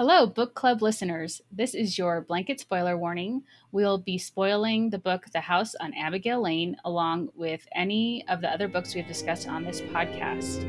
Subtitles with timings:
[0.00, 1.42] Hello, book club listeners.
[1.52, 3.42] This is your blanket spoiler warning.
[3.70, 8.48] We'll be spoiling the book The House on Abigail Lane, along with any of the
[8.48, 10.64] other books we've discussed on this podcast.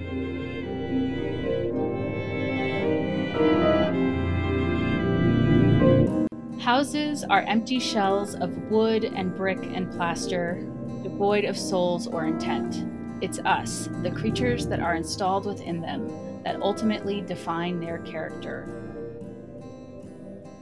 [6.59, 10.55] Houses are empty shells of wood and brick and plaster,
[11.03, 12.85] devoid of souls or intent.
[13.23, 18.67] It's us, the creatures that are installed within them, that ultimately define their character.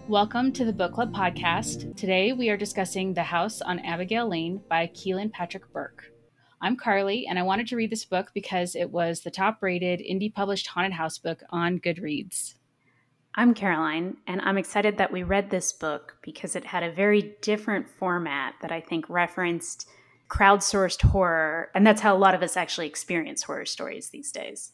[0.09, 1.95] Welcome to the Book Club podcast.
[1.95, 6.11] Today we are discussing The House on Abigail Lane by Kealan Patrick Burke.
[6.59, 9.99] I'm Carly, and I wanted to read this book because it was the top rated
[9.99, 12.55] indie published haunted house book on Goodreads.
[13.35, 17.35] I'm Caroline, and I'm excited that we read this book because it had a very
[17.43, 19.87] different format that I think referenced
[20.27, 24.71] crowdsourced horror, and that's how a lot of us actually experience horror stories these days.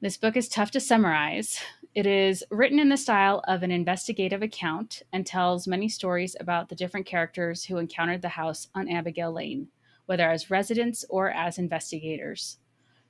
[0.00, 1.58] This book is tough to summarize.
[1.96, 6.68] It is written in the style of an investigative account and tells many stories about
[6.68, 9.68] the different characters who encountered the house on Abigail Lane,
[10.04, 12.58] whether as residents or as investigators.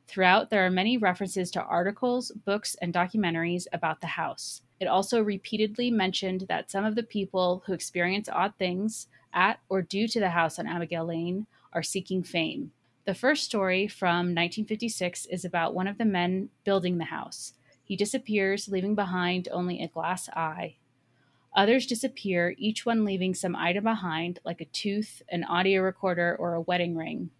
[0.06, 4.62] Throughout, there are many references to articles, books, and documentaries about the house.
[4.78, 9.82] It also repeatedly mentioned that some of the people who experience odd things at or
[9.82, 12.70] due to the house on Abigail Lane are seeking fame.
[13.05, 17.53] The first story from 1956 is about one of the men building the house.
[17.86, 20.74] He disappears, leaving behind only a glass eye.
[21.54, 26.54] Others disappear, each one leaving some item behind, like a tooth, an audio recorder, or
[26.54, 27.30] a wedding ring.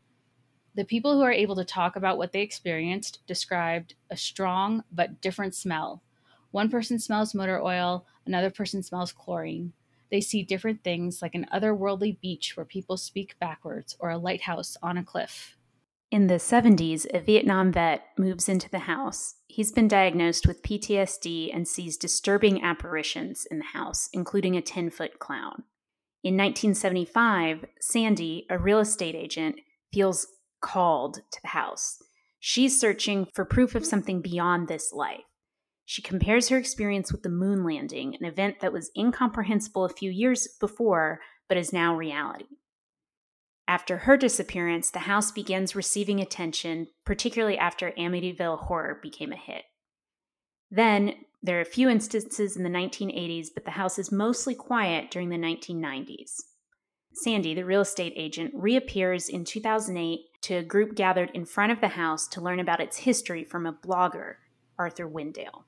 [0.77, 5.21] The people who are able to talk about what they experienced described a strong but
[5.21, 6.01] different smell.
[6.53, 9.73] One person smells motor oil, another person smells chlorine.
[10.13, 14.77] They see different things, like an otherworldly beach where people speak backwards, or a lighthouse
[14.81, 15.56] on a cliff.
[16.11, 19.35] In the 70s, a Vietnam vet moves into the house.
[19.49, 24.91] He's been diagnosed with PTSD and sees disturbing apparitions in the house, including a 10
[24.91, 25.65] foot clown.
[26.23, 29.57] In 1975, Sandy, a real estate agent,
[29.93, 30.29] feels
[30.61, 31.99] called to the house.
[32.39, 35.25] She's searching for proof of something beyond this life.
[35.85, 40.11] She compares her experience with the moon landing, an event that was incomprehensible a few
[40.11, 42.47] years before, but is now reality.
[43.69, 49.65] After her disappearance, the house begins receiving attention, particularly after Amityville Horror became a hit.
[50.71, 55.11] Then, there are a few instances in the 1980s, but the house is mostly quiet
[55.11, 56.43] during the 1990s.
[57.13, 61.81] Sandy, the real estate agent, reappears in 2008 to a group gathered in front of
[61.81, 64.35] the house to learn about its history from a blogger,
[64.79, 65.65] Arthur Windale.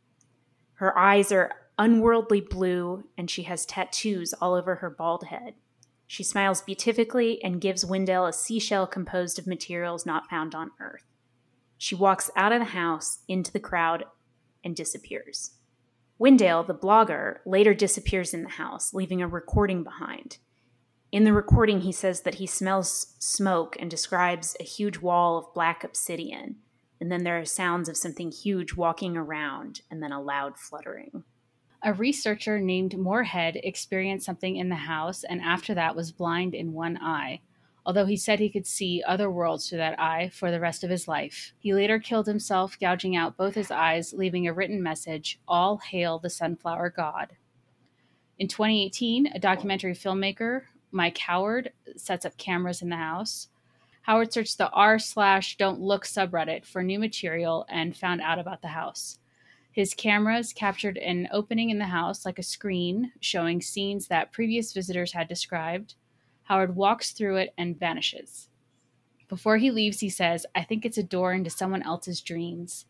[0.75, 5.55] Her eyes are unworldly blue, and she has tattoos all over her bald head.
[6.09, 11.05] She smiles beatifically and gives Windale a seashell composed of materials not found on Earth.
[11.77, 14.05] She walks out of the house into the crowd
[14.65, 15.53] and disappears.
[16.19, 20.39] Windale, the blogger, later disappears in the house, leaving a recording behind.
[21.13, 25.55] In the recording, he says that he smells smoke and describes a huge wall of
[25.55, 26.57] black obsidian.
[27.01, 31.25] And then there are sounds of something huge walking around and then a loud fluttering.
[31.81, 36.73] A researcher named Moorhead experienced something in the house and after that was blind in
[36.73, 37.41] one eye,
[37.87, 40.91] although he said he could see other worlds through that eye for the rest of
[40.91, 41.53] his life.
[41.61, 46.19] He later killed himself, gouging out both his eyes, leaving a written message All hail
[46.19, 47.37] the sunflower god.
[48.41, 53.49] In 2018, a documentary filmmaker, Mike Howard, sets up cameras in the house.
[54.03, 58.63] Howard searched the r slash don't look subreddit for new material and found out about
[58.63, 59.18] the house.
[59.79, 64.73] His cameras captured an opening in the house like a screen showing scenes that previous
[64.73, 65.95] visitors had described.
[66.43, 68.49] Howard walks through it and vanishes.
[69.29, 72.87] Before he leaves, he says, I think it's a door into someone else's dreams.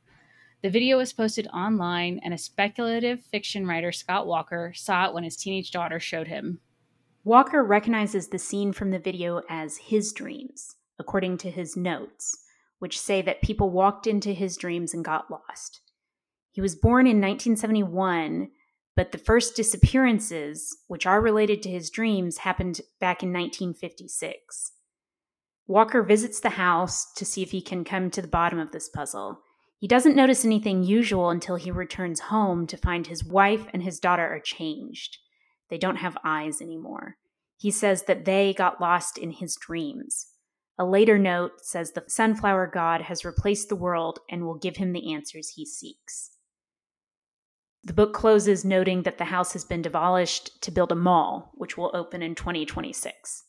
[0.62, 5.24] The video was posted online, and a speculative fiction writer, Scott Walker, saw it when
[5.24, 6.58] his teenage daughter showed him.
[7.22, 12.46] Walker recognizes the scene from the video as his dreams, according to his notes,
[12.78, 15.82] which say that people walked into his dreams and got lost.
[16.58, 18.48] He was born in 1971,
[18.96, 24.72] but the first disappearances, which are related to his dreams, happened back in 1956.
[25.68, 28.88] Walker visits the house to see if he can come to the bottom of this
[28.88, 29.38] puzzle.
[29.78, 34.00] He doesn't notice anything usual until he returns home to find his wife and his
[34.00, 35.18] daughter are changed.
[35.70, 37.18] They don't have eyes anymore.
[37.56, 40.32] He says that they got lost in his dreams.
[40.76, 44.92] A later note says the sunflower god has replaced the world and will give him
[44.92, 46.32] the answers he seeks.
[47.88, 51.78] The book closes noting that the house has been demolished to build a mall, which
[51.78, 53.44] will open in 2026.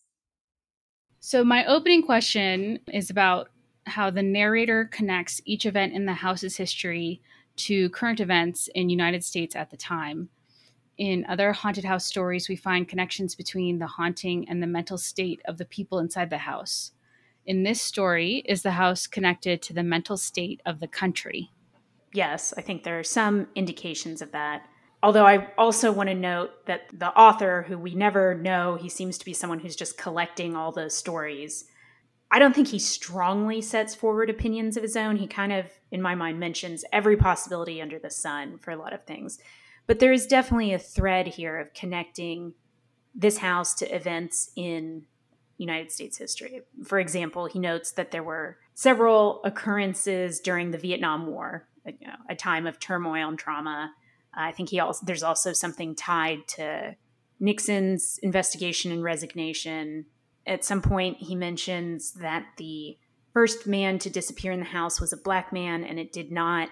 [1.19, 3.49] So, my opening question is about
[3.85, 7.21] how the narrator connects each event in the house's history
[7.57, 10.29] to current events in United States at the time.
[10.97, 15.41] in other haunted house stories, we find connections between the haunting and the mental state
[15.43, 16.93] of the people inside the house.
[17.45, 21.51] In this story, is the house connected to the mental state of the country?
[22.13, 24.63] Yes, I think there are some indications of that.
[25.01, 29.17] Although I also want to note that the author, who we never know, he seems
[29.17, 31.65] to be someone who's just collecting all the stories.
[32.31, 35.15] I don't think he strongly sets forward opinions of his own.
[35.15, 38.93] He kind of, in my mind, mentions every possibility under the sun for a lot
[38.93, 39.39] of things.
[39.87, 42.53] But there is definitely a thread here of connecting
[43.15, 45.03] this house to events in
[45.57, 46.61] United States history.
[46.85, 51.67] For example, he notes that there were several occurrences during the Vietnam War,
[51.99, 53.91] you know, a time of turmoil and trauma.
[54.35, 56.95] Uh, I think he also there's also something tied to
[57.39, 60.05] Nixon's investigation and resignation.
[60.45, 62.97] At some point, he mentions that the
[63.33, 66.69] first man to disappear in the house was a black man, and it did not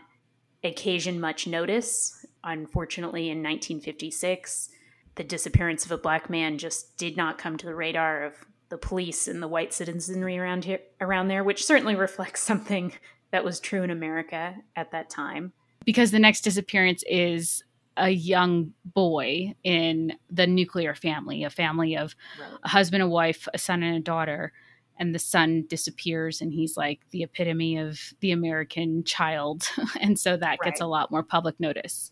[0.63, 2.25] occasion much notice.
[2.43, 4.69] Unfortunately, in 1956,
[5.15, 8.33] the disappearance of a black man just did not come to the radar of
[8.69, 12.93] the police and the white citizenry around here around there, which certainly reflects something
[13.31, 15.53] that was true in America at that time.
[15.85, 17.63] Because the next disappearance is
[17.95, 22.59] a young boy in the nuclear family, a family of right.
[22.63, 24.53] a husband, a wife, a son, and a daughter
[24.99, 29.63] and the son disappears and he's like the epitome of the American child.
[30.01, 30.59] and so that right.
[30.63, 32.11] gets a lot more public notice.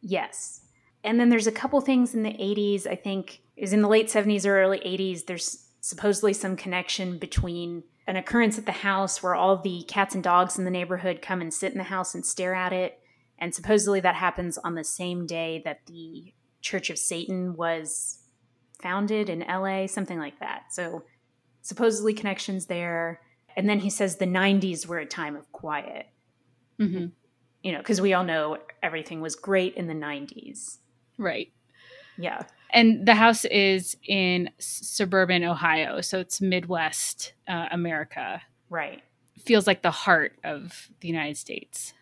[0.00, 0.60] Yes.
[1.04, 4.08] And then there's a couple things in the 80s, I think is in the late
[4.08, 9.34] 70s or early 80s there's supposedly some connection between an occurrence at the house where
[9.34, 12.26] all the cats and dogs in the neighborhood come and sit in the house and
[12.26, 12.98] stare at it
[13.42, 18.20] and supposedly that happens on the same day that the Church of Satan was
[18.80, 20.66] founded in LA, something like that.
[20.70, 21.02] So
[21.60, 23.20] supposedly connections there.
[23.56, 26.06] And then he says the 90s were a time of quiet.
[26.80, 27.06] Mm-hmm.
[27.64, 30.78] You know, because we all know everything was great in the 90s.
[31.18, 31.52] Right.
[32.16, 32.42] Yeah.
[32.72, 36.00] And the house is in suburban Ohio.
[36.00, 38.40] So it's Midwest uh, America.
[38.70, 39.02] Right.
[39.38, 41.92] Feels like the heart of the United States.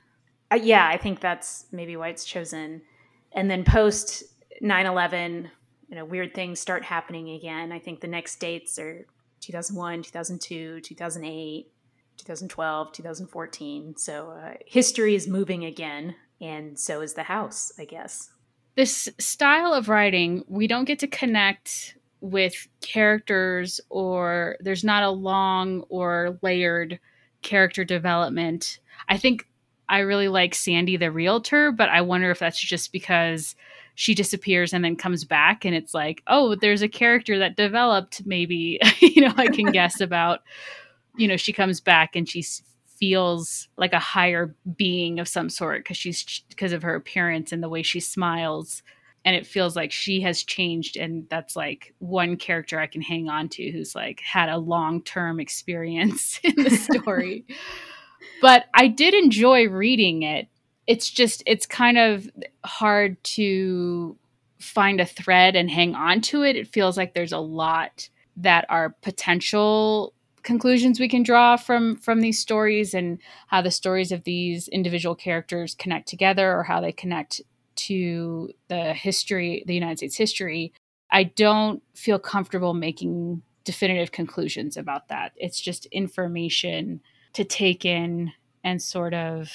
[0.53, 2.83] Uh, yeah, I think that's maybe why it's chosen.
[3.33, 4.25] And then post
[4.61, 5.51] 9 11,
[5.89, 7.73] you know, weird things start happening again.
[7.73, 9.07] I think the next dates are
[9.41, 11.73] 2001, 2002, 2008,
[12.17, 13.97] 2012, 2014.
[13.97, 18.31] So uh, history is moving again, and so is the house, I guess.
[18.77, 25.11] This style of writing, we don't get to connect with characters, or there's not a
[25.11, 27.01] long or layered
[27.43, 28.79] character development.
[29.09, 29.47] I think
[29.89, 33.57] I really like Sandy the realtor, but I wonder if that's just because
[34.01, 38.25] she disappears and then comes back and it's like oh there's a character that developed
[38.25, 40.41] maybe you know i can guess about
[41.19, 42.43] you know she comes back and she
[43.01, 47.63] feels like a higher being of some sort because she's because of her appearance and
[47.63, 48.83] the way she smiles.
[49.25, 53.29] And it feels like she has changed and that's like one character i can hang
[53.29, 57.45] on to who's like had a long-term experience in the story.
[58.43, 60.49] But i did enjoy reading it.
[60.87, 62.29] It's just it's kind of
[62.65, 64.17] hard to
[64.59, 66.57] find a thread and hang on to it.
[66.57, 72.21] It feels like there's a lot that are potential conclusions we can draw from from
[72.21, 76.93] these stories and how the stories of these individual characters connect together or how they
[76.93, 77.41] connect
[77.77, 80.73] to the history the United States history.
[81.11, 85.33] I don't feel comfortable making definitive conclusions about that.
[85.37, 87.01] It's just information
[87.35, 88.33] to take in
[88.65, 89.51] and sort of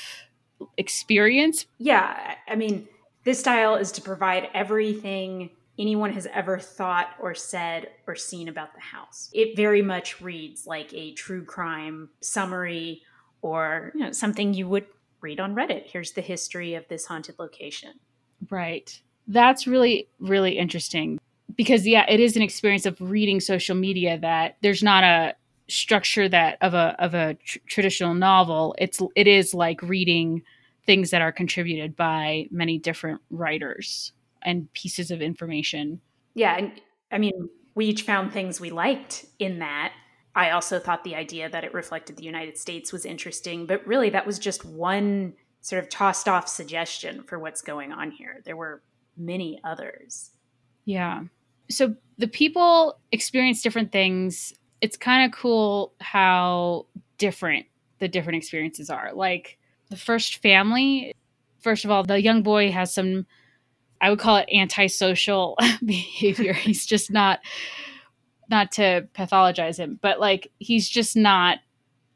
[0.78, 1.66] experience.
[1.78, 2.88] Yeah, I mean,
[3.24, 8.74] this style is to provide everything anyone has ever thought or said or seen about
[8.74, 9.30] the house.
[9.34, 13.02] It very much reads like a true crime summary
[13.42, 14.86] or you know, something you would
[15.22, 15.84] read on Reddit.
[15.86, 17.94] Here's the history of this haunted location.
[18.50, 19.00] Right.
[19.28, 21.20] That's really, really interesting
[21.56, 25.36] because, yeah, it is an experience of reading social media that there's not a
[25.68, 30.44] structure that of a of a tr- traditional novel it's it is like reading
[30.86, 34.12] things that are contributed by many different writers
[34.46, 36.00] and pieces of information.
[36.34, 36.72] Yeah and
[37.12, 39.94] i mean we each found things we liked in that.
[40.38, 44.10] I also thought the idea that it reflected the united states was interesting but really
[44.12, 45.34] that was just one
[45.66, 48.40] sort of tossed off suggestion for what's going on here.
[48.46, 48.84] There were
[49.18, 50.30] many others.
[50.86, 51.24] Yeah.
[51.72, 54.54] So the people experience different things.
[54.82, 56.86] It's kind of cool how
[57.18, 57.66] different
[57.98, 59.12] the different experiences are.
[59.16, 59.58] Like
[59.90, 61.16] the first family,
[61.62, 63.26] first of all, the young boy has some,
[64.02, 66.54] I would call it antisocial behavior.
[66.54, 67.40] he's just not,
[68.50, 71.60] not to pathologize him, but like he's just not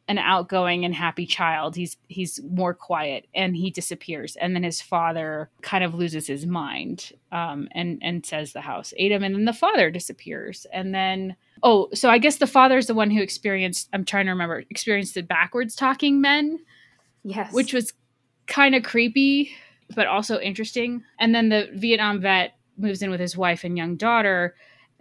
[0.09, 1.75] an outgoing and happy child.
[1.75, 4.35] He's he's more quiet, and he disappears.
[4.37, 8.91] And then his father kind of loses his mind, um, and and says the house
[8.97, 9.23] ate him.
[9.23, 10.65] And then the father disappears.
[10.73, 13.87] And then oh, so I guess the father is the one who experienced.
[13.93, 16.59] I'm trying to remember experienced the backwards talking men.
[17.23, 17.93] Yes, which was
[18.47, 19.51] kind of creepy,
[19.95, 21.03] but also interesting.
[21.19, 24.55] And then the Vietnam vet moves in with his wife and young daughter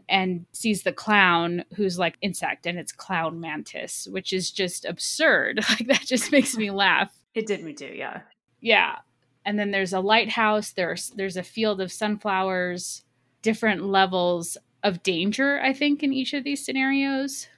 [0.08, 5.60] and sees the clown who's like insect and it's clown mantis which is just absurd.
[5.68, 7.14] Like that just makes me laugh.
[7.34, 8.22] It did me too yeah.
[8.60, 8.96] Yeah.
[9.44, 13.02] And then there's a lighthouse there's there's a field of sunflowers
[13.42, 17.48] different levels of danger i think in each of these scenarios.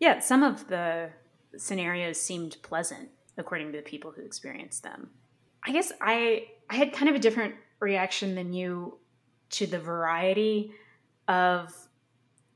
[0.00, 1.10] Yeah some of the
[1.56, 5.10] scenarios seemed pleasant according to the people who experienced them.
[5.62, 8.98] I guess i i had kind of a different reaction than you
[9.50, 10.72] to the variety
[11.26, 11.72] of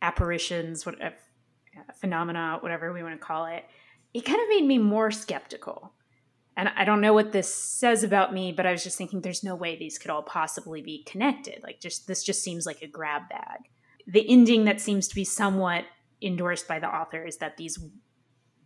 [0.00, 1.10] apparitions, what uh,
[2.00, 3.64] phenomena, whatever we want to call it,
[4.12, 5.92] it kind of made me more skeptical.
[6.56, 9.44] And I don't know what this says about me, but I was just thinking there's
[9.44, 11.62] no way these could all possibly be connected.
[11.62, 13.60] Like just this just seems like a grab bag.
[14.06, 15.84] The ending that seems to be somewhat
[16.20, 17.78] endorsed by the author is that these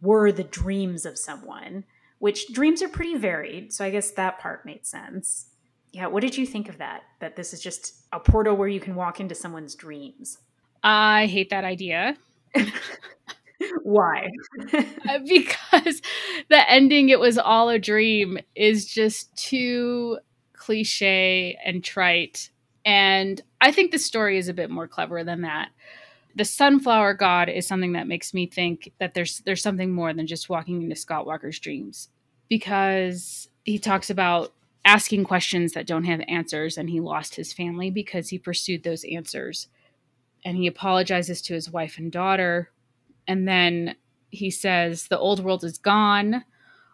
[0.01, 1.85] were the dreams of someone,
[2.19, 5.47] which dreams are pretty varied, so I guess that part made sense.
[5.93, 7.03] Yeah, what did you think of that?
[7.21, 10.39] That this is just a portal where you can walk into someone's dreams?
[10.83, 12.17] I hate that idea.
[13.83, 14.31] Why?
[15.09, 16.03] Uh, because
[16.49, 20.19] the ending, it was all a dream, is just too
[20.53, 22.51] cliche and trite.
[22.85, 25.69] And I think the story is a bit more clever than that.
[26.37, 30.27] The sunflower god is something that makes me think that there's there's something more than
[30.27, 32.11] just walking into Scott Walker's dreams
[32.49, 34.53] because he talks about
[34.85, 39.05] asking questions that don't have answers and he lost his family because he pursued those
[39.05, 39.67] answers
[40.45, 42.71] and he apologizes to his wife and daughter.
[43.27, 43.97] And then
[44.31, 46.45] he says, The old world is gone.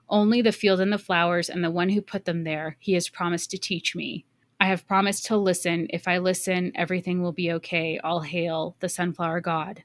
[0.08, 3.11] Only the field and the flowers and the one who put them there, he has
[3.11, 4.25] promised to teach me.
[4.62, 5.88] I have promised to listen.
[5.90, 7.99] If I listen, everything will be okay.
[7.99, 9.83] All hail the sunflower god.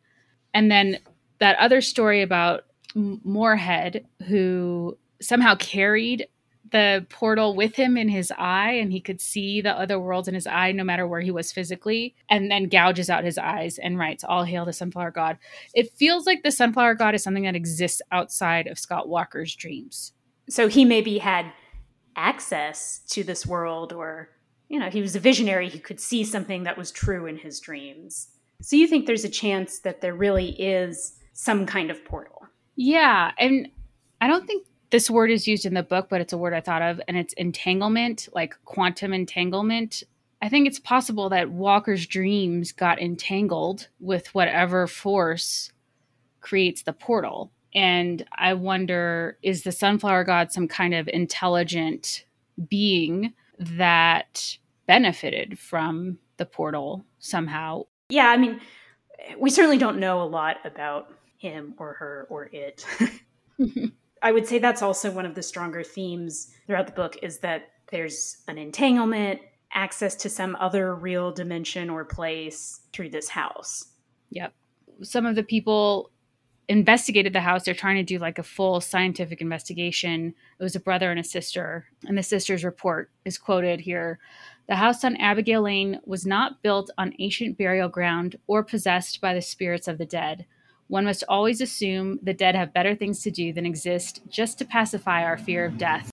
[0.53, 0.99] And then
[1.39, 6.27] that other story about Moorhead, who somehow carried
[6.69, 10.35] the portal with him in his eye and he could see the other worlds in
[10.35, 13.97] his eye no matter where he was physically and then gouges out his eyes and
[13.97, 15.37] writes all hail the sunflower god
[15.73, 20.11] it feels like the sunflower god is something that exists outside of scott walker's dreams
[20.49, 21.45] so he maybe had
[22.17, 24.27] access to this world or
[24.69, 27.59] you know he was a visionary he could see something that was true in his
[27.59, 28.29] dreams
[28.61, 33.31] so you think there's a chance that there really is some kind of portal yeah
[33.37, 33.69] and
[34.21, 36.61] i don't think this word is used in the book, but it's a word I
[36.61, 40.03] thought of, and it's entanglement, like quantum entanglement.
[40.41, 45.71] I think it's possible that Walker's dreams got entangled with whatever force
[46.41, 47.51] creates the portal.
[47.75, 52.23] And I wonder is the sunflower god some kind of intelligent
[52.69, 57.83] being that benefited from the portal somehow?
[58.09, 58.61] Yeah, I mean,
[59.37, 62.85] we certainly don't know a lot about him or her or it.
[64.21, 67.69] I would say that's also one of the stronger themes throughout the book is that
[67.91, 73.85] there's an entanglement, access to some other real dimension or place through this house.
[74.31, 74.53] Yep.
[75.03, 76.11] Some of the people
[76.69, 77.63] investigated the house.
[77.63, 80.33] They're trying to do like a full scientific investigation.
[80.59, 81.85] It was a brother and a sister.
[82.05, 84.19] And the sister's report is quoted here.
[84.67, 89.33] The house on Abigail Lane was not built on ancient burial ground or possessed by
[89.33, 90.45] the spirits of the dead.
[90.87, 94.65] One must always assume the dead have better things to do than exist just to
[94.65, 96.11] pacify our fear of death.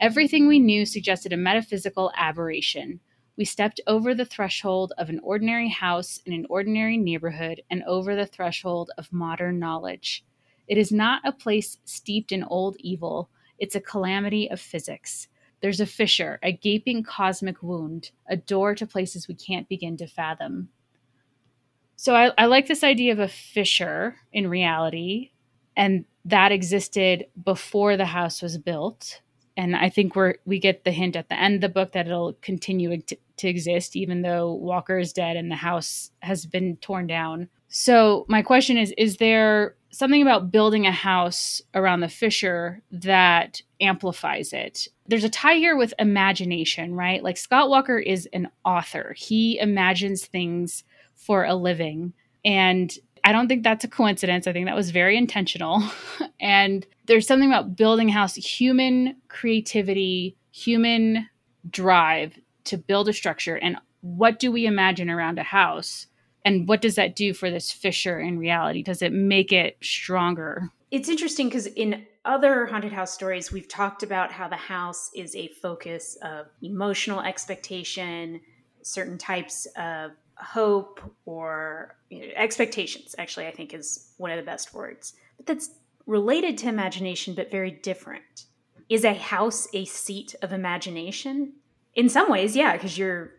[0.00, 3.00] Everything we knew suggested a metaphysical aberration.
[3.36, 8.14] We stepped over the threshold of an ordinary house in an ordinary neighborhood and over
[8.14, 10.24] the threshold of modern knowledge.
[10.68, 15.28] It is not a place steeped in old evil, it's a calamity of physics.
[15.60, 20.06] There's a fissure, a gaping cosmic wound, a door to places we can't begin to
[20.06, 20.68] fathom.
[21.96, 25.30] So I, I like this idea of a fissure in reality,
[25.76, 29.20] and that existed before the house was built.
[29.56, 32.06] And I think we're we get the hint at the end of the book that
[32.06, 36.76] it'll continue to, to exist, even though Walker is dead and the house has been
[36.76, 37.48] torn down.
[37.68, 43.62] So my question is: Is there something about building a house around the fissure that
[43.80, 44.88] amplifies it?
[45.06, 47.22] There's a tie here with imagination, right?
[47.22, 50.84] Like Scott Walker is an author; he imagines things
[51.14, 52.12] for a living.
[52.44, 52.92] And
[53.24, 54.46] I don't think that's a coincidence.
[54.46, 55.82] I think that was very intentional.
[56.40, 61.28] and there's something about building a house, human creativity, human
[61.70, 63.56] drive to build a structure.
[63.56, 66.06] And what do we imagine around a house?
[66.44, 68.82] And what does that do for this fissure in reality?
[68.82, 70.70] Does it make it stronger?
[70.90, 75.34] It's interesting because in other haunted house stories, we've talked about how the house is
[75.34, 78.40] a focus of emotional expectation,
[78.82, 80.12] certain types of
[80.44, 85.14] hope or you know, expectations, actually, I think is one of the best words.
[85.36, 85.70] But that's
[86.06, 88.44] related to imagination, but very different.
[88.88, 91.54] Is a house a seat of imagination?
[91.94, 93.32] In some ways, yeah, because you're,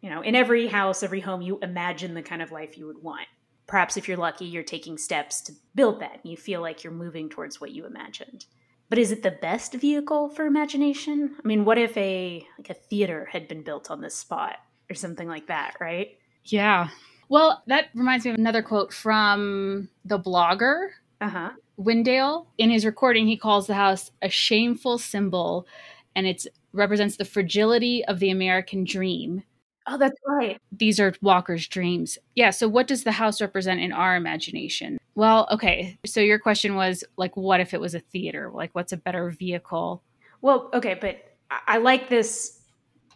[0.00, 3.02] you know, in every house, every home, you imagine the kind of life you would
[3.02, 3.28] want.
[3.66, 6.92] Perhaps if you're lucky, you're taking steps to build that and you feel like you're
[6.92, 8.46] moving towards what you imagined.
[8.88, 11.36] But is it the best vehicle for imagination?
[11.42, 14.56] I mean, what if a like a theater had been built on this spot
[14.90, 16.17] or something like that, right?
[16.52, 16.88] Yeah.
[17.28, 20.88] Well, that reminds me of another quote from the blogger.
[21.20, 21.50] Uh-huh.
[21.78, 25.66] Windale, in his recording, he calls the house a shameful symbol
[26.16, 29.42] and it represents the fragility of the American dream.
[29.86, 30.60] Oh, that's right.
[30.72, 32.18] These are Walker's dreams.
[32.34, 32.50] Yeah.
[32.50, 34.98] So, what does the house represent in our imagination?
[35.14, 35.98] Well, okay.
[36.04, 38.50] So, your question was like, what if it was a theater?
[38.52, 40.02] Like, what's a better vehicle?
[40.42, 40.94] Well, okay.
[41.00, 41.36] But
[41.66, 42.60] I like this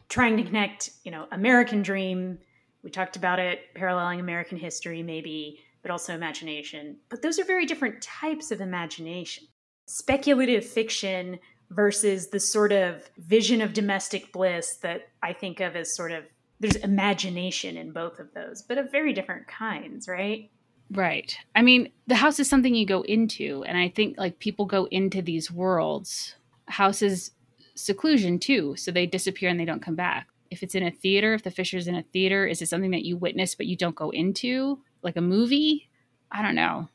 [0.08, 2.38] trying to connect, you know, American dream.
[2.82, 6.96] We talked about it, paralleling American history, maybe, but also imagination.
[7.08, 9.44] But those are very different types of imagination.
[9.86, 11.38] Speculative fiction
[11.70, 16.24] versus the sort of vision of domestic bliss that I think of as sort of
[16.60, 20.48] there's imagination in both of those, but of very different kinds, right?
[20.92, 21.36] Right.
[21.56, 24.84] I mean, the house is something you go into, and I think like people go
[24.86, 26.36] into these worlds.
[26.68, 27.32] House is
[27.74, 30.28] seclusion too, so they disappear and they don't come back.
[30.52, 33.04] If it's in a theater, if the fissure's in a theater, is it something that
[33.04, 35.88] you witness but you don't go into, like a movie?
[36.30, 36.88] I don't know.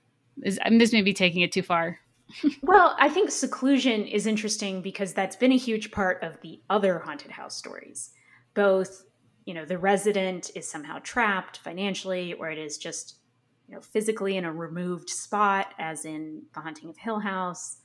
[0.43, 1.99] Is, I mean, this may be taking it too far.
[2.61, 6.99] well, I think seclusion is interesting because that's been a huge part of the other
[6.99, 8.11] haunted house stories,
[8.53, 9.03] both
[9.47, 13.15] you know the resident is somehow trapped financially or it is just
[13.67, 17.77] you know physically in a removed spot as in the haunting of hill house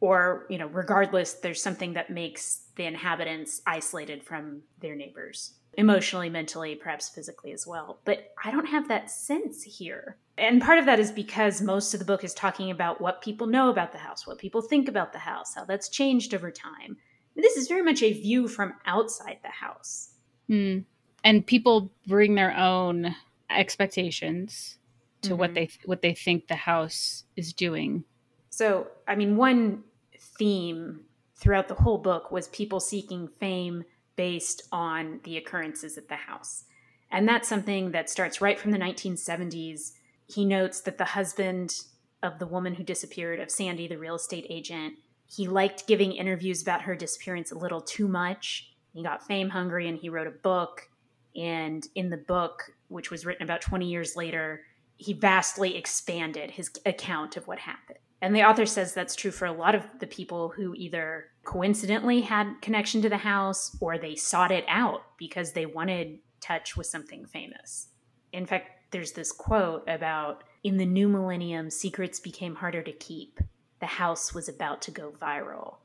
[0.00, 6.28] or you know regardless there's something that makes the inhabitants isolated from their neighbors emotionally
[6.28, 8.00] mentally perhaps physically as well.
[8.04, 10.16] But i don't have that sense here.
[10.36, 13.46] And part of that is because most of the book is talking about what people
[13.46, 16.96] know about the house what people think about the house how that's changed over time.
[17.36, 20.10] This is very much a view from outside the house.
[20.48, 20.78] Hmm.
[21.22, 23.14] And people bring their own
[23.48, 24.78] expectations
[25.22, 25.38] to mm-hmm.
[25.38, 28.04] what they what they think the house is doing.
[28.50, 29.84] So, I mean, one
[30.38, 31.00] theme
[31.40, 33.84] throughout the whole book was people seeking fame
[34.16, 36.64] based on the occurrences at the house.
[37.10, 39.92] And that's something that starts right from the 1970s.
[40.26, 41.74] He notes that the husband
[42.22, 44.94] of the woman who disappeared, of Sandy, the real estate agent,
[45.26, 48.74] he liked giving interviews about her disappearance a little too much.
[48.92, 50.88] He got fame hungry and he wrote a book
[51.36, 54.62] and in the book, which was written about 20 years later,
[54.96, 57.98] he vastly expanded his account of what happened.
[58.22, 62.20] And the author says that's true for a lot of the people who either coincidentally
[62.20, 66.86] had connection to the house or they sought it out because they wanted touch with
[66.86, 67.88] something famous.
[68.32, 73.40] In fact, there's this quote about in the new millennium, secrets became harder to keep.
[73.80, 75.76] The house was about to go viral.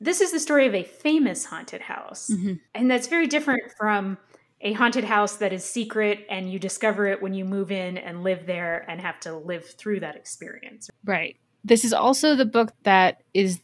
[0.00, 2.30] This is the story of a famous haunted house.
[2.32, 2.54] Mm-hmm.
[2.74, 4.18] And that's very different from
[4.60, 8.22] a haunted house that is secret and you discover it when you move in and
[8.22, 10.90] live there and have to live through that experience.
[11.04, 11.36] Right.
[11.64, 13.60] This is also the book that is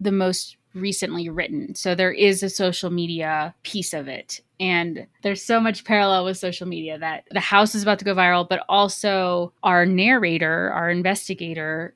[0.00, 1.74] the most recently written.
[1.74, 4.40] So there is a social media piece of it.
[4.60, 8.14] And there's so much parallel with social media that the house is about to go
[8.14, 11.94] viral, but also our narrator, our investigator,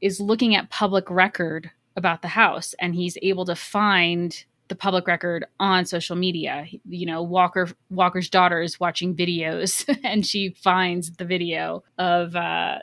[0.00, 5.06] is looking at public record about the house and he's able to find the public
[5.06, 6.66] record on social media.
[6.88, 12.78] You know, Walker Walker's daughter is watching videos and she finds the video of uh,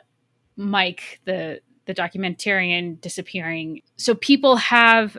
[0.56, 1.60] Mike, the
[1.92, 3.82] the documentarian, disappearing.
[3.96, 5.16] So people have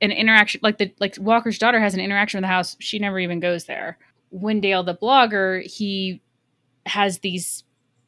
[0.00, 2.76] an interaction like the like Walker's daughter has an interaction with the house.
[2.80, 3.98] She never even goes there.
[4.32, 6.20] Windale, the blogger, he
[6.86, 7.64] has these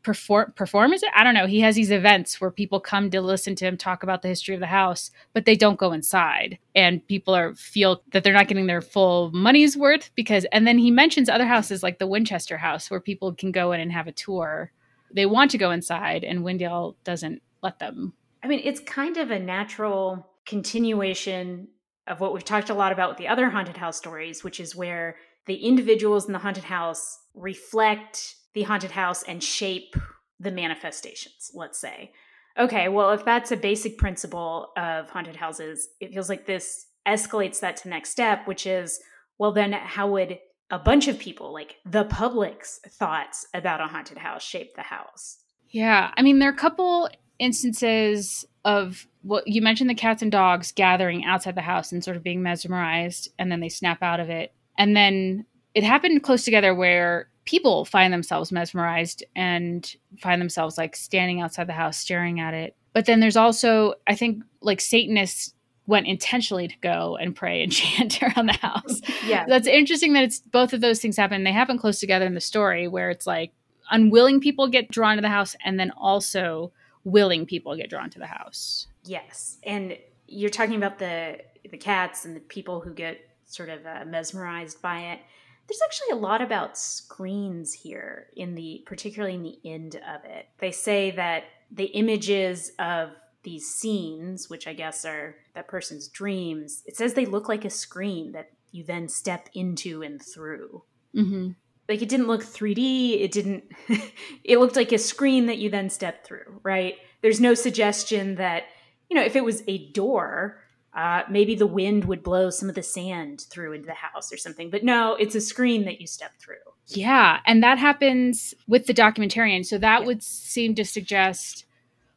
[0.07, 1.11] perform perform is it?
[1.16, 1.49] I don't know.
[1.49, 4.55] He has these events where people come to listen to him talk about the history
[4.55, 6.59] of the house, but they don't go inside.
[6.77, 10.79] And people are feel that they're not getting their full money's worth because and then
[10.79, 14.07] he mentions other houses like the Winchester house where people can go in and have
[14.07, 14.71] a tour.
[15.12, 18.12] They want to go inside and Windale doesn't let them.
[18.42, 21.68] I mean, it's kind of a natural continuation
[22.07, 24.76] of what we've talked a lot about with the other haunted house stories, which is
[24.76, 29.96] where the individuals in the haunted house reflect the haunted house and shape
[30.38, 32.12] the manifestations, let's say.
[32.57, 37.61] Okay, well, if that's a basic principle of haunted houses, it feels like this escalates
[37.61, 39.00] that to the next step, which is,
[39.38, 40.38] well, then how would
[40.70, 45.38] a bunch of people, like the public's thoughts about a haunted house, shape the house?
[45.70, 46.12] Yeah.
[46.16, 50.72] I mean, there are a couple instances of what you mentioned the cats and dogs
[50.72, 54.31] gathering outside the house and sort of being mesmerized and then they snap out of
[54.31, 54.53] it.
[54.79, 60.96] And then it happened close together where people find themselves mesmerized and find themselves like
[60.96, 62.77] standing outside the house staring at it.
[62.92, 65.55] But then there's also, I think, like Satanists
[65.87, 69.01] went intentionally to go and pray and chant around the house.
[69.27, 69.46] Yeah.
[69.46, 71.44] That's interesting that it's both of those things happen.
[71.44, 73.53] They happen close together in the story where it's like
[73.90, 76.72] unwilling people get drawn to the house and then also
[77.07, 78.88] willing people get drawn to the house.
[79.05, 79.59] Yes.
[79.62, 81.38] And you're talking about the
[81.71, 85.21] the cats and the people who get sort of uh, mesmerized by it.
[85.66, 90.47] There's actually a lot about screens here in the particularly in the end of it.
[90.59, 93.11] They say that the images of
[93.42, 97.71] these scenes, which I guess are that person's dreams, it says they look like a
[97.71, 100.83] screen that you then step into and through.
[101.14, 101.51] Mm-hmm.
[101.88, 103.22] Like it didn't look 3D.
[103.22, 103.64] It didn't.
[104.44, 106.61] it looked like a screen that you then stepped through.
[106.62, 106.96] Right?
[107.22, 108.64] There's no suggestion that
[109.11, 110.62] you know if it was a door,
[110.94, 114.37] uh, maybe the wind would blow some of the sand through into the house or
[114.37, 114.70] something.
[114.70, 116.57] But no, it's a screen that you step through.
[116.88, 119.66] Yeah, and that happens with the documentarian.
[119.66, 120.07] So that yeah.
[120.07, 121.65] would seem to suggest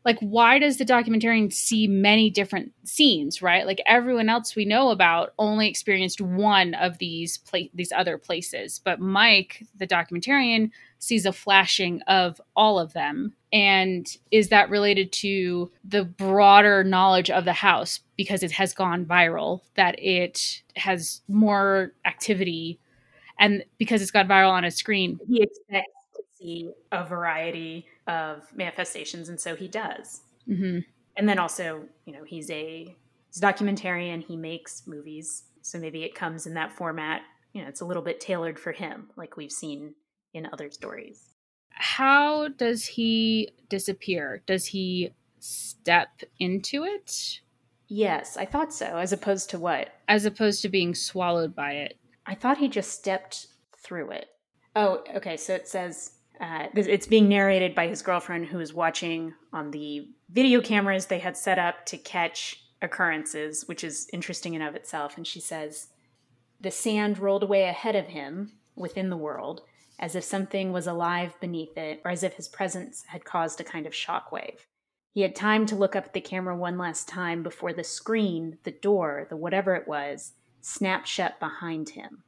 [0.06, 3.66] like why does the documentarian see many different scenes right?
[3.66, 8.80] Like everyone else we know about only experienced one of these pla- these other places.
[8.84, 13.34] But mike the documentarian sees a flashing of all of them.
[13.52, 19.06] And is that related to the broader knowledge of the house because it has gone
[19.06, 22.80] viral that it has more activity
[23.40, 25.20] and because it's gone viral on a screen?
[25.28, 25.94] He expects
[26.40, 30.22] see a variety of manifestations, and so he does.
[30.48, 30.80] Mm-hmm.
[31.16, 32.96] And then also, you know, he's a
[33.28, 34.24] he's a documentarian.
[34.24, 37.22] He makes movies, so maybe it comes in that format.
[37.54, 39.96] You know, it's a little bit tailored for him, like we've seen
[40.34, 41.24] in other stories.
[41.72, 44.44] How does he disappear?
[44.46, 47.42] Does he step into it?
[47.88, 48.98] Yes, I thought so.
[48.98, 49.90] As opposed to what?
[50.08, 51.98] As opposed to being swallowed by it.
[52.26, 53.48] I thought he just stepped
[53.78, 54.28] through it.
[54.76, 55.38] Oh, okay.
[55.38, 60.08] So it says uh, it's being narrated by his girlfriend who is watching on the
[60.30, 65.18] video cameras they had set up to catch occurrences, which is interesting in of itself.
[65.18, 65.88] And she says,
[66.62, 69.62] The sand rolled away ahead of him within the world,
[70.00, 73.66] as if something was alive beneath it, or as if his presence had caused a
[73.66, 74.60] kind of shockwave.
[75.12, 78.60] He had time to look up at the camera one last time before the screen,
[78.64, 82.24] the door, the whatever it was, snapped shut behind him.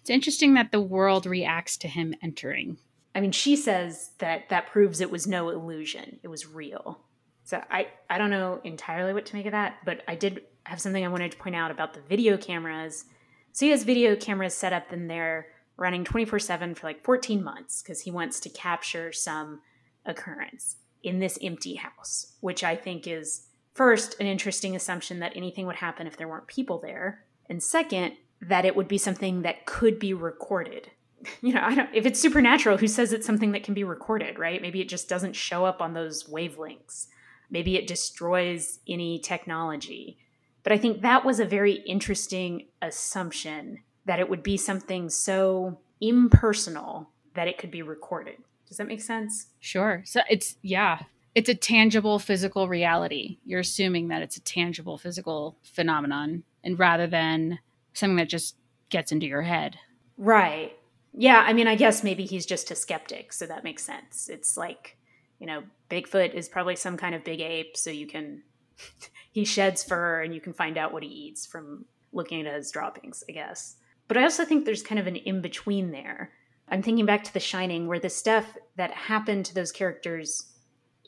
[0.00, 2.78] It's interesting that the world reacts to him entering.
[3.14, 7.00] I mean, she says that that proves it was no illusion; it was real.
[7.44, 10.80] So I I don't know entirely what to make of that, but I did have
[10.80, 13.04] something I wanted to point out about the video cameras.
[13.52, 15.46] So he has video cameras set up in there
[15.76, 19.60] running 24 7 for like 14 months because he wants to capture some
[20.06, 25.66] occurrence in this empty house, which I think is first an interesting assumption that anything
[25.66, 27.24] would happen if there weren't people there.
[27.48, 30.90] And second, that it would be something that could be recorded
[31.42, 34.38] you know, I don't if it's supernatural, who says it's something that can be recorded,
[34.38, 34.60] right?
[34.60, 37.06] Maybe it just doesn't show up on those wavelengths.
[37.50, 40.18] Maybe it destroys any technology.
[40.62, 45.78] But I think that was a very interesting assumption that it would be something so
[46.00, 48.36] impersonal that it could be recorded.
[48.66, 49.48] Does that make sense?
[49.60, 50.02] Sure.
[50.06, 51.00] So it's yeah,
[51.34, 53.38] it's a tangible physical reality.
[53.44, 57.58] You're assuming that it's a tangible physical phenomenon and rather than
[57.92, 58.56] something that just
[58.88, 59.76] gets into your head.
[60.16, 60.76] Right.
[61.16, 64.28] Yeah, I mean, I guess maybe he's just a skeptic, so that makes sense.
[64.28, 64.98] It's like,
[65.38, 68.42] you know, Bigfoot is probably some kind of big ape, so you can
[69.32, 72.70] he sheds fur and you can find out what he eats from looking at his
[72.70, 73.76] droppings, I guess.
[74.08, 76.32] But I also think there's kind of an in between there.
[76.68, 80.52] I'm thinking back to The Shining, where the stuff that happened to those characters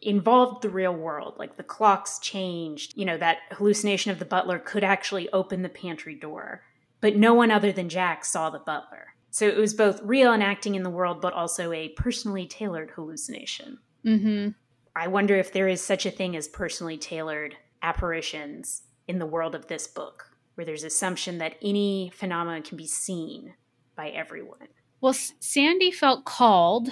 [0.03, 1.35] involved the real world.
[1.39, 5.69] Like the clocks changed, you know, that hallucination of the butler could actually open the
[5.69, 6.63] pantry door.
[7.01, 9.16] But no one other than Jack saw the butler.
[9.37, 12.93] So it was both real and acting in the world, but also a personally tailored
[12.93, 13.77] hallucination.
[14.03, 14.53] Mm-hmm.
[14.97, 19.55] I wonder if there is such a thing as personally tailored apparitions in the world
[19.55, 23.53] of this book, where there's assumption that any phenomenon can be seen
[23.95, 24.69] by everyone.
[25.03, 26.89] Well, Sandy felt called,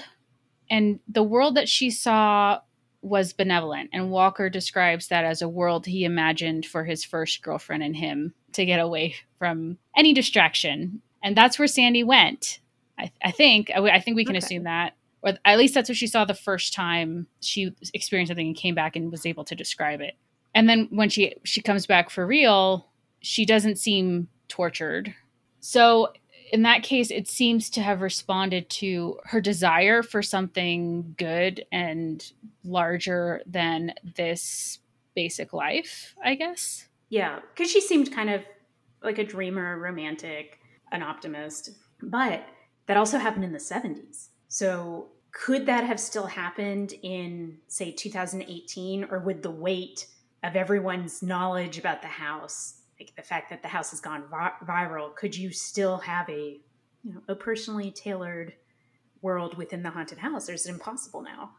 [0.68, 2.60] and the world that she saw
[3.00, 3.88] was benevolent.
[3.94, 8.34] And Walker describes that as a world he imagined for his first girlfriend and him
[8.52, 12.60] to get away from any distraction and that's where Sandy went.
[12.98, 13.70] I, I think.
[13.74, 14.44] I, I, think we can okay.
[14.44, 18.46] assume that, or at least that's what she saw the first time she experienced something
[18.46, 20.14] and came back and was able to describe it.
[20.54, 22.86] And then when she she comes back for real,
[23.20, 25.14] she doesn't seem tortured.
[25.58, 26.12] So
[26.52, 32.32] in that case, it seems to have responded to her desire for something good and
[32.62, 34.78] larger than this
[35.16, 36.86] basic life, I guess.
[37.08, 38.42] Yeah, because she seemed kind of
[39.02, 40.60] like a dreamer, romantic,
[40.94, 41.70] an optimist.
[42.02, 42.46] But
[42.86, 44.28] that also happened in the 70s.
[44.48, 49.04] So could that have still happened in, say, 2018?
[49.10, 50.06] Or would the weight
[50.42, 54.52] of everyone's knowledge about the house, like the fact that the house has gone vi-
[54.64, 56.60] viral, could you still have a,
[57.02, 58.54] you know, a personally tailored
[59.22, 60.48] world within the haunted house?
[60.48, 61.50] Or is it impossible now?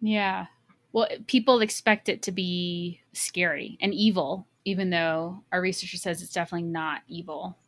[0.00, 0.46] Yeah.
[0.92, 6.32] Well, people expect it to be scary and evil, even though our researcher says it's
[6.32, 7.58] definitely not evil.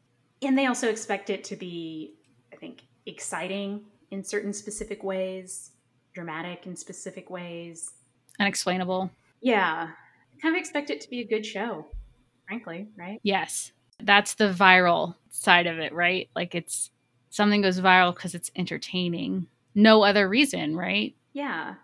[0.43, 2.15] And they also expect it to be,
[2.53, 5.73] I think, exciting in certain specific ways,
[6.15, 7.93] dramatic in specific ways,
[8.39, 9.11] unexplainable.
[9.41, 9.91] Yeah.
[10.43, 11.87] kind of expect it to be a good show,
[12.47, 13.21] frankly, right?
[13.23, 13.73] Yes.
[14.03, 16.31] That's the viral side of it, right?
[16.35, 16.91] Like it's
[17.29, 19.47] something goes viral because it's entertaining.
[19.75, 21.15] No other reason, right?
[21.33, 21.75] Yeah.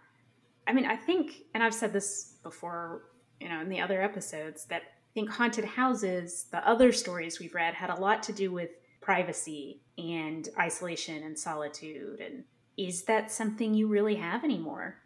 [0.66, 3.03] I mean, I think, and I've said this before,
[3.38, 4.83] you know, in the other episodes, that
[5.16, 8.68] think haunted houses, the other stories we've read, had a lot to do with
[9.00, 12.20] privacy and isolation and solitude.
[12.20, 12.44] And
[12.76, 14.98] is that something you really have anymore?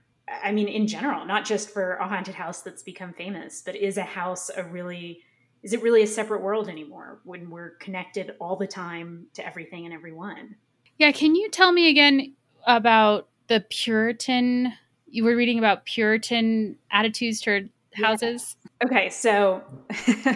[0.42, 3.98] I mean, in general, not just for a haunted house that's become famous, but is
[3.98, 5.20] a house a really,
[5.62, 9.84] is it really a separate world anymore when we're connected all the time to everything
[9.84, 10.56] and everyone?
[10.98, 11.12] Yeah.
[11.12, 12.34] Can you tell me again
[12.66, 14.72] about the Puritan
[15.12, 17.68] you were reading about Puritan attitudes toward
[18.00, 18.56] houses.
[18.84, 19.62] Okay, so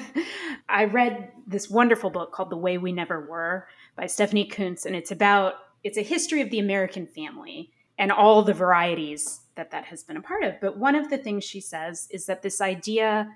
[0.68, 4.96] I read this wonderful book called The Way We Never Were by Stephanie Coontz, and
[4.96, 9.85] it's about it's a history of the American family and all the varieties that that
[9.85, 10.55] has been a part of.
[10.61, 13.29] But one of the things she says is that this idea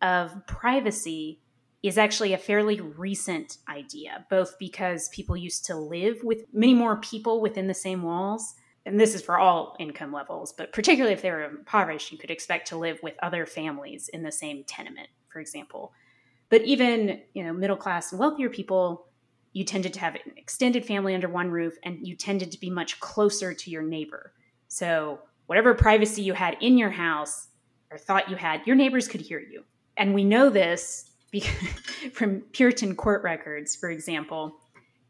[0.00, 1.40] of privacy
[1.82, 6.96] is actually a fairly recent idea, both because people used to live with many more
[6.96, 11.22] people within the same walls and this is for all income levels, but particularly if
[11.22, 15.08] they were impoverished, you could expect to live with other families in the same tenement,
[15.28, 15.92] for example.
[16.48, 19.06] But even you know middle class and wealthier people,
[19.52, 22.70] you tended to have an extended family under one roof, and you tended to be
[22.70, 24.32] much closer to your neighbor.
[24.68, 27.48] So whatever privacy you had in your house
[27.90, 29.64] or thought you had, your neighbors could hear you.
[29.96, 31.68] And we know this because,
[32.12, 34.58] from Puritan court records, for example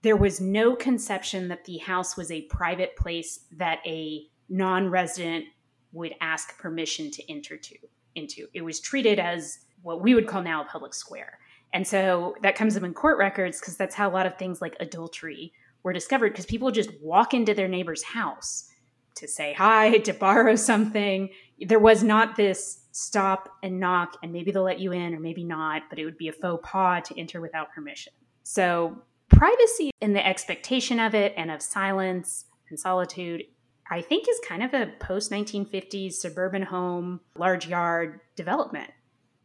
[0.02, 5.46] there was no conception that the house was a private place that a non-resident
[5.92, 7.76] would ask permission to enter to
[8.14, 8.46] into.
[8.52, 11.38] It was treated as what we would call now a public square.
[11.72, 14.60] And so that comes up in court records because that's how a lot of things
[14.60, 18.68] like adultery were discovered because people just walk into their neighbor's house
[19.16, 21.30] to say hi, to borrow something.
[21.60, 25.44] There was not this stop and knock and maybe they'll let you in or maybe
[25.44, 28.12] not, but it would be a faux pas to enter without permission.
[28.42, 33.42] So privacy and the expectation of it and of silence and solitude,
[33.90, 38.90] I think is kind of a post 1950s suburban home, large yard development.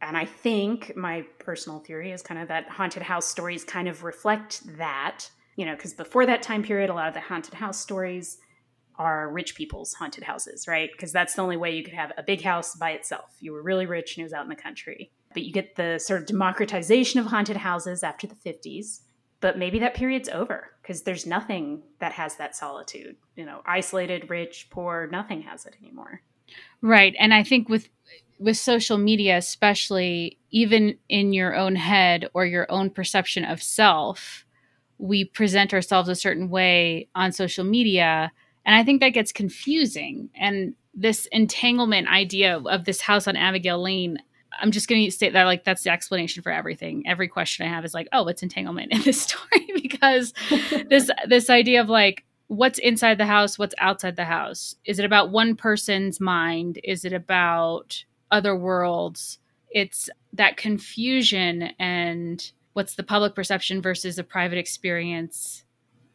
[0.00, 4.04] And I think my personal theory is kind of that haunted house stories kind of
[4.04, 7.78] reflect that, you know, because before that time period, a lot of the haunted house
[7.78, 8.38] stories
[8.96, 10.90] are rich people's haunted houses, right?
[10.92, 13.36] Because that's the only way you could have a big house by itself.
[13.40, 15.12] You were really rich and it was out in the country.
[15.32, 19.00] But you get the sort of democratization of haunted houses after the 50s
[19.40, 24.30] but maybe that period's over because there's nothing that has that solitude you know isolated
[24.30, 26.22] rich poor nothing has it anymore.
[26.80, 27.88] Right and i think with
[28.38, 34.44] with social media especially even in your own head or your own perception of self
[34.98, 38.32] we present ourselves a certain way on social media
[38.64, 43.80] and i think that gets confusing and this entanglement idea of this house on abigail
[43.82, 44.18] lane
[44.60, 47.04] I'm just going to state that like that's the explanation for everything.
[47.06, 49.68] Every question I have is like, oh, what's entanglement in this story?
[49.82, 50.32] because
[50.88, 54.74] this this idea of like what's inside the house, what's outside the house.
[54.84, 56.80] Is it about one person's mind?
[56.82, 59.38] Is it about other worlds?
[59.70, 65.64] It's that confusion and what's the public perception versus a private experience.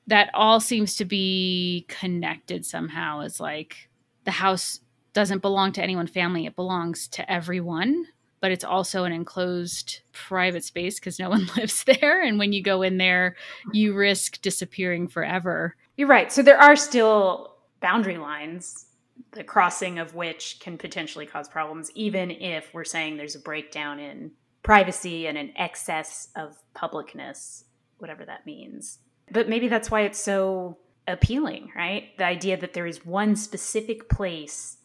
[0.07, 3.21] That all seems to be connected somehow.
[3.21, 3.89] Is like
[4.25, 4.79] the house
[5.13, 8.07] doesn't belong to any one family; it belongs to everyone
[8.43, 12.21] but it's also an enclosed private space because no one lives there.
[12.21, 13.37] And when you go in there,
[13.71, 15.77] you risk disappearing forever.
[15.95, 16.29] You're right.
[16.29, 18.87] So there are still boundary lines,
[19.31, 24.01] the crossing of which can potentially cause problems, even if we're saying there's a breakdown
[24.01, 27.63] in privacy and an excess of publicness,
[27.99, 28.99] whatever that means.
[29.31, 32.09] But maybe that's why it's so appealing, right?
[32.17, 34.79] The idea that there is one specific place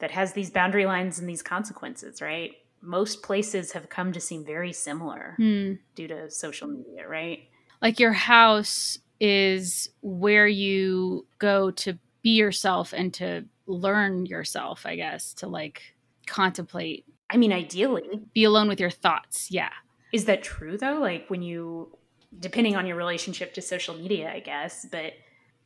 [0.00, 2.56] that has these boundary lines and these consequences, right?
[2.86, 5.74] Most places have come to seem very similar hmm.
[5.94, 7.48] due to social media, right?
[7.82, 14.96] Like your house is where you go to be yourself and to learn yourself, I
[14.96, 15.94] guess, to like
[16.26, 17.04] contemplate.
[17.28, 19.50] I mean, ideally, be alone with your thoughts.
[19.50, 19.70] Yeah.
[20.12, 20.98] Is that true though?
[21.00, 21.96] Like when you,
[22.38, 25.14] depending on your relationship to social media, I guess, but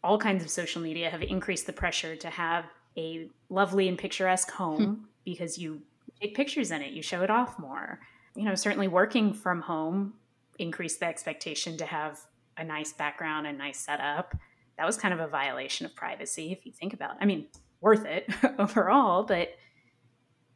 [0.03, 2.65] all kinds of social media have increased the pressure to have
[2.97, 4.95] a lovely and picturesque home hmm.
[5.25, 5.83] because you
[6.21, 8.01] take pictures in it, you show it off more.
[8.37, 10.15] You know, certainly working from home
[10.59, 12.21] increased the expectation to have
[12.57, 14.37] a nice background and nice setup.
[14.77, 17.17] That was kind of a violation of privacy if you think about it.
[17.21, 17.47] I mean,
[17.81, 18.29] worth it
[18.59, 19.51] overall, but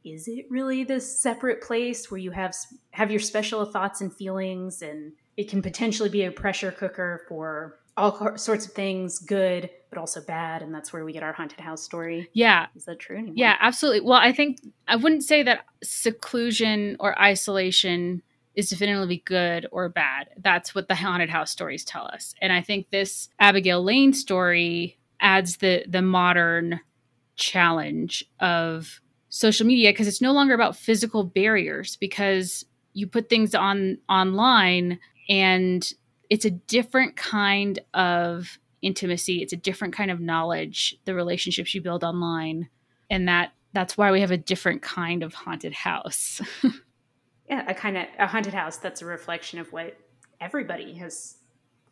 [0.04, 2.54] is it really this separate place where you have
[2.90, 7.78] have your special thoughts and feelings and it can potentially be a pressure cooker for
[7.96, 11.60] all sorts of things good but also bad and that's where we get our haunted
[11.60, 12.28] house story.
[12.32, 12.66] Yeah.
[12.74, 13.34] Is that true anymore?
[13.36, 14.00] yeah absolutely.
[14.00, 18.22] Well i think i wouldn't say that seclusion or isolation
[18.54, 20.30] is definitively good or bad.
[20.38, 22.34] That's what the haunted house stories tell us.
[22.42, 26.80] And i think this abigail lane story adds the the modern
[27.36, 33.54] challenge of social media because it's no longer about physical barriers because you put things
[33.54, 35.92] on online and
[36.30, 41.80] it's a different kind of intimacy it's a different kind of knowledge the relationships you
[41.80, 42.68] build online
[43.10, 46.40] and that that's why we have a different kind of haunted house
[47.48, 49.96] yeah a kind of a haunted house that's a reflection of what
[50.40, 51.36] everybody has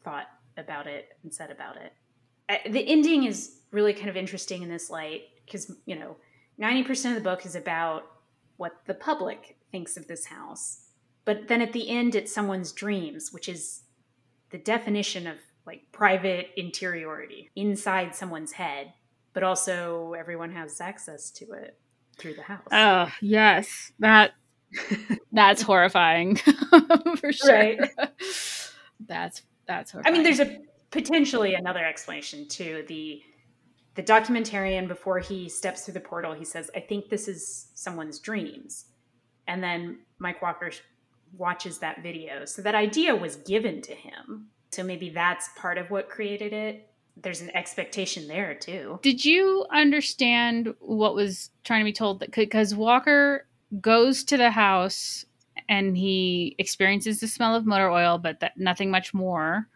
[0.05, 0.27] thought
[0.57, 1.93] about it and said about it
[2.49, 6.17] uh, the ending is really kind of interesting in this light because you know
[6.61, 8.05] 90% of the book is about
[8.57, 10.87] what the public thinks of this house.
[11.25, 13.83] But then at the end, it's someone's dreams, which is
[14.51, 18.93] the definition of like private interiority inside someone's head,
[19.33, 21.79] but also everyone has access to it
[22.19, 22.67] through the house.
[22.71, 23.93] Oh, yes.
[23.99, 24.33] That
[25.33, 26.37] that's horrifying
[27.17, 27.53] for sure.
[27.53, 27.79] Right.
[29.07, 30.15] That's that's horrifying.
[30.15, 30.59] I mean, there's a
[30.91, 33.23] potentially another explanation to the
[33.95, 38.19] the documentarian before he steps through the portal he says i think this is someone's
[38.19, 38.87] dreams
[39.49, 40.71] and then mike walker
[41.37, 45.91] watches that video so that idea was given to him so maybe that's part of
[45.91, 51.85] what created it there's an expectation there too did you understand what was trying to
[51.85, 53.47] be told because walker
[53.81, 55.25] goes to the house
[55.69, 59.69] and he experiences the smell of motor oil but that nothing much more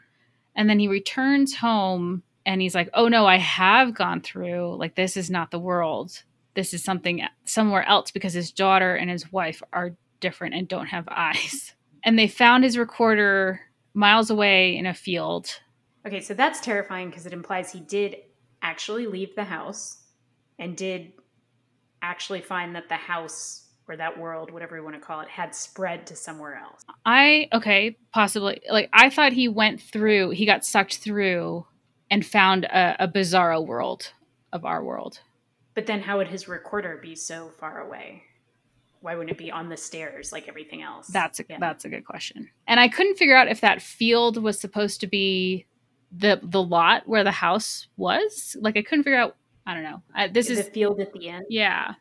[0.57, 4.95] and then he returns home and he's like, "Oh no, I have gone through like
[4.95, 6.23] this is not the world.
[6.55, 10.87] This is something somewhere else because his daughter and his wife are different and don't
[10.87, 13.61] have eyes." And they found his recorder
[13.97, 15.59] miles away in a field.
[16.07, 18.17] Okay, so that's terrifying because it implies he did
[18.63, 20.03] actually leave the house
[20.59, 21.13] and did
[22.03, 25.55] actually find that the house or that world, whatever you want to call it, had
[25.55, 26.83] spread to somewhere else.
[27.05, 28.61] I okay, possibly.
[28.71, 31.67] Like I thought he went through, he got sucked through
[32.11, 34.13] and found a, a bizarro world
[34.53, 35.21] of our world.
[35.75, 38.25] But then, how would his recorder be so far away?
[39.07, 41.07] Why wouldn't it be on the stairs like everything else?
[41.07, 41.59] That's a, yeah.
[41.61, 42.51] that's a good question.
[42.67, 45.65] And I couldn't figure out if that field was supposed to be
[46.11, 48.57] the the lot where the house was.
[48.61, 49.37] Like I couldn't figure out.
[49.65, 50.03] I don't know.
[50.13, 51.47] I, this is the field at the end.
[51.49, 51.95] Yeah,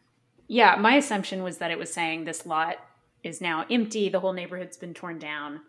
[0.48, 0.78] yeah.
[0.78, 2.78] My assumption was that it was saying this lot
[3.24, 4.10] is now empty.
[4.10, 5.62] The whole neighborhood's been torn down.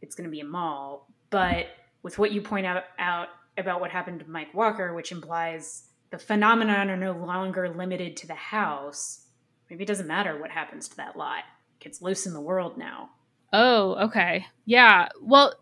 [0.00, 1.06] It's going to be a mall.
[1.28, 1.66] But
[2.02, 6.18] with what you point out, out about what happened to Mike Walker, which implies the
[6.18, 9.21] phenomenon are no longer limited to the house.
[9.72, 11.44] Maybe it doesn't matter what happens to that lot.
[11.80, 13.08] It gets loose in the world now.
[13.54, 14.44] Oh, okay.
[14.66, 15.08] Yeah.
[15.22, 15.54] Well,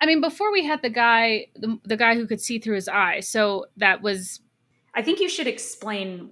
[0.00, 2.88] I mean, before we had the guy, the, the guy who could see through his
[2.88, 3.28] eyes.
[3.28, 4.40] So that was.
[4.96, 6.30] I think you should explain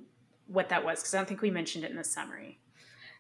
[0.49, 2.59] what that was because I don't think we mentioned it in the summary.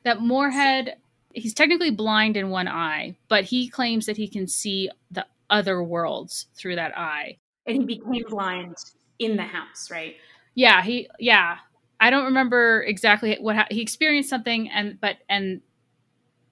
[0.03, 0.97] That Moorhead,
[1.33, 5.85] he's technically blind in one eye, but he claims that he can see the other
[5.85, 8.75] worlds through that eye and he became blind
[9.21, 10.17] in the house, right?
[10.57, 11.59] Yeah, he yeah.
[12.01, 15.61] I don't remember exactly what ha- he experienced something and but and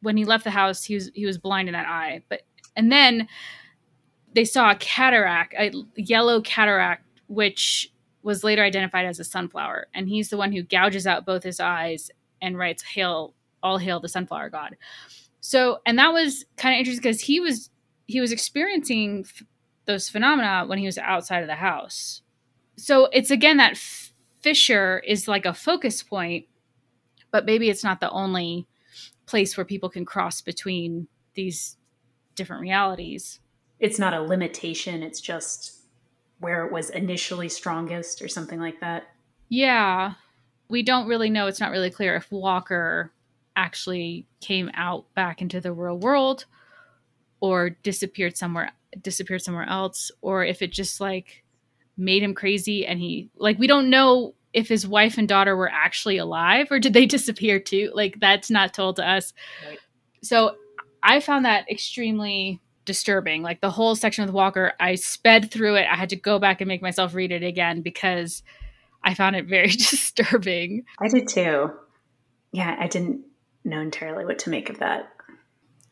[0.02, 2.22] when he left the house he was he was blind in that eye.
[2.28, 2.42] But
[2.76, 3.26] and then
[4.34, 7.90] they saw a cataract, a yellow cataract which
[8.22, 11.61] was later identified as a sunflower and he's the one who gouges out both his
[11.61, 12.11] eyes
[12.42, 14.76] and writes hail all hail the sunflower god.
[15.40, 17.70] So and that was kind of interesting because he was
[18.07, 19.24] he was experiencing
[19.86, 22.22] those phenomena when he was outside of the house.
[22.76, 23.78] So it's again that
[24.41, 26.47] fissure is like a focus point,
[27.30, 28.66] but maybe it's not the only
[29.26, 31.76] place where people can cross between these
[32.34, 33.41] different realities.
[33.78, 35.74] It's not a limitation, it's just
[36.41, 39.09] where it was initially strongest or something like that.
[39.49, 40.14] Yeah.
[40.68, 43.12] We don't really know, it's not really clear if Walker
[43.57, 46.45] actually came out back into the real world
[47.41, 48.72] or disappeared somewhere
[49.03, 51.45] disappeared somewhere else or if it just like
[51.99, 55.70] made him crazy and he like we don't know if his wife and daughter were
[55.70, 57.90] actually alive or did they disappear too.
[57.94, 59.32] Like that's not told to us.
[59.68, 59.78] Right.
[60.22, 60.57] so
[61.03, 63.42] i found that extremely disturbing.
[63.42, 65.86] Like the whole section with walker i sped through it.
[65.90, 68.42] I had to go back and make myself read it again because
[69.05, 70.84] i found it very disturbing.
[71.01, 71.72] I did too.
[72.53, 73.22] Yeah i didn't
[73.64, 75.12] know entirely what to make of that.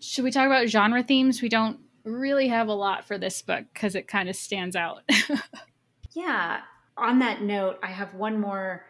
[0.00, 1.42] Should we talk about genre themes?
[1.42, 5.02] We don't really have a lot for this book because it kind of stands out
[6.16, 6.62] Yeah.
[6.96, 8.86] On that note, I have one more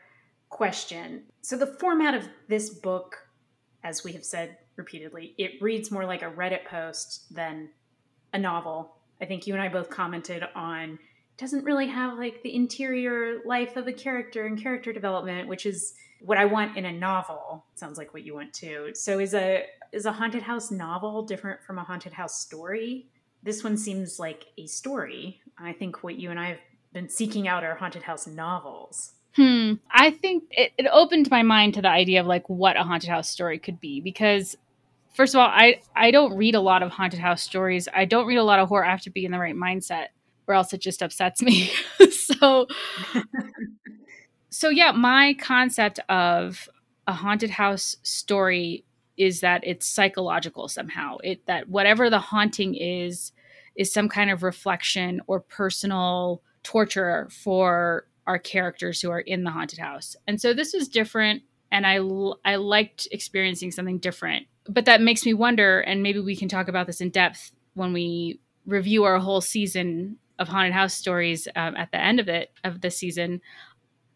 [0.49, 1.25] question.
[1.43, 3.17] So, the format of this book,
[3.83, 7.71] as we have said repeatedly, it reads more like a Reddit post than
[8.33, 8.95] a novel.
[9.21, 11.01] I think you and I both commented on
[11.37, 15.95] doesn't really have like the interior life of a character and character development, which is
[16.21, 17.65] what I want in a novel.
[17.75, 18.93] Sounds like what you want too.
[18.95, 23.09] So is a is a haunted house novel different from a haunted house story?
[23.43, 25.41] This one seems like a story.
[25.59, 26.59] I think what you and I have
[26.97, 29.13] been seeking out our haunted house novels.
[29.35, 29.75] Hmm.
[29.91, 33.11] I think it, it opened my mind to the idea of like what a haunted
[33.11, 34.57] house story could be because
[35.15, 37.87] first of all, I I don't read a lot of haunted house stories.
[37.95, 38.87] I don't read a lot of horror.
[38.87, 40.07] I have to be in the right mindset,
[40.47, 41.71] or else it just upsets me.
[42.11, 42.67] so,
[44.49, 46.67] so yeah, my concept of
[47.07, 48.87] a haunted house story
[49.19, 51.19] is that it's psychological somehow.
[51.23, 53.33] It that whatever the haunting is
[53.77, 59.51] is some kind of reflection or personal torture for our characters who are in the
[59.53, 60.17] haunted house.
[60.27, 62.01] And so this was different and I
[62.45, 64.47] I liked experiencing something different.
[64.69, 67.93] But that makes me wonder and maybe we can talk about this in depth when
[67.93, 72.51] we review our whole season of haunted house stories um, at the end of it
[72.65, 73.41] of the season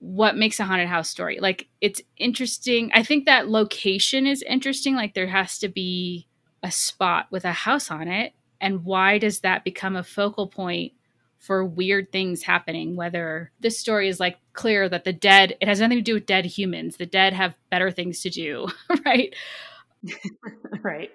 [0.01, 4.97] what makes a haunted house story like it's interesting i think that location is interesting
[4.97, 6.27] like there has to be
[6.63, 10.93] a spot with a house on it and why does that become a focal point
[11.41, 15.81] for weird things happening whether this story is like clear that the dead it has
[15.81, 16.97] nothing to do with dead humans.
[16.97, 18.69] The dead have better things to do
[19.05, 19.35] right?
[20.83, 21.11] Right.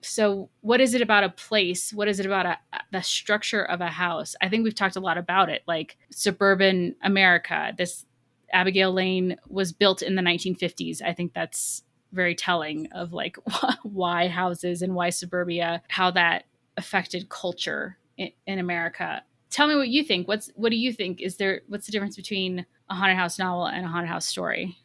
[0.00, 1.92] So what is it about a place?
[1.92, 2.58] What is it about a,
[2.92, 4.34] the structure of a house?
[4.40, 7.72] I think we've talked a lot about it like suburban america.
[7.76, 8.06] This
[8.54, 13.36] abigail lane was built in the 1950s i think that's very telling of like
[13.82, 16.44] why houses and why suburbia how that
[16.76, 19.22] affected culture in, in america
[19.54, 20.26] tell me what you think.
[20.26, 21.22] What's what do you think?
[21.22, 24.76] Is there what's the difference between a haunted house novel and a haunted house story?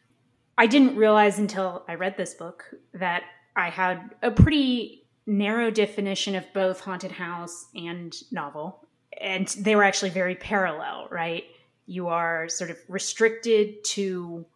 [0.56, 2.64] I didn't realize until I read this book
[2.94, 3.24] that
[3.56, 8.86] I had a pretty narrow definition of both haunted house and novel.
[9.20, 11.44] And they were actually very parallel, right?
[11.86, 14.46] You are sort of restricted to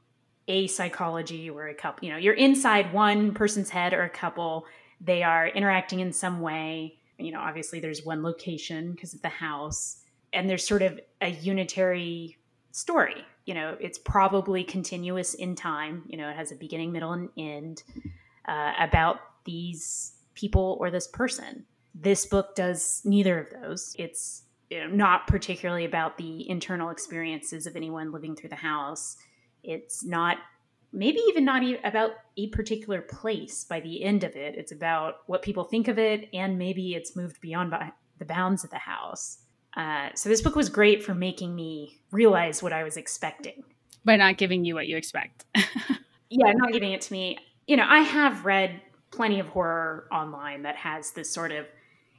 [0.47, 4.67] a psychology or a couple, you know, you're inside one person's head or a couple.
[5.01, 6.99] They are interacting in some way.
[7.19, 10.04] You know, obviously there's one location because of the house
[10.35, 12.37] and there's sort of a unitary
[12.73, 13.25] story.
[13.47, 16.03] You know, it's probably continuous in time.
[16.07, 17.83] You know, it has a beginning, middle, and end
[18.47, 21.65] uh, about these people or this person.
[21.95, 23.95] This book does neither of those.
[23.99, 29.17] It's you know, not particularly about the internal experiences of anyone living through the house.
[29.63, 30.39] It's not,
[30.93, 34.57] maybe even not about a particular place by the end of it.
[34.57, 37.73] It's about what people think of it, and maybe it's moved beyond
[38.19, 39.44] the bounds of the house.
[39.77, 43.65] Uh, so this book was great for making me realize what I was expecting
[44.05, 45.45] by not giving you what you expect.
[46.31, 47.39] yeah, not giving it to me.
[47.67, 51.67] You know, I have read plenty of horror online that has this sort of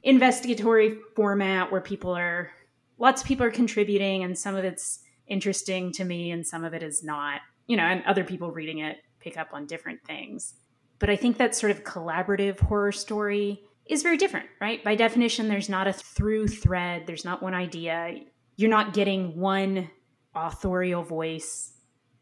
[0.03, 2.51] investigatory format where people are
[2.97, 6.73] lots of people are contributing and some of it's interesting to me and some of
[6.73, 7.41] it is not.
[7.67, 10.53] You know, and other people reading it pick up on different things.
[10.99, 14.83] But I think that sort of collaborative horror story is very different, right?
[14.83, 18.15] By definition, there's not a through thread, there's not one idea.
[18.55, 19.89] You're not getting one
[20.33, 21.73] authorial voice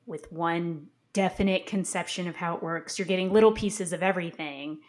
[0.06, 2.98] with one definite conception of how it works.
[2.98, 4.80] You're getting little pieces of everything.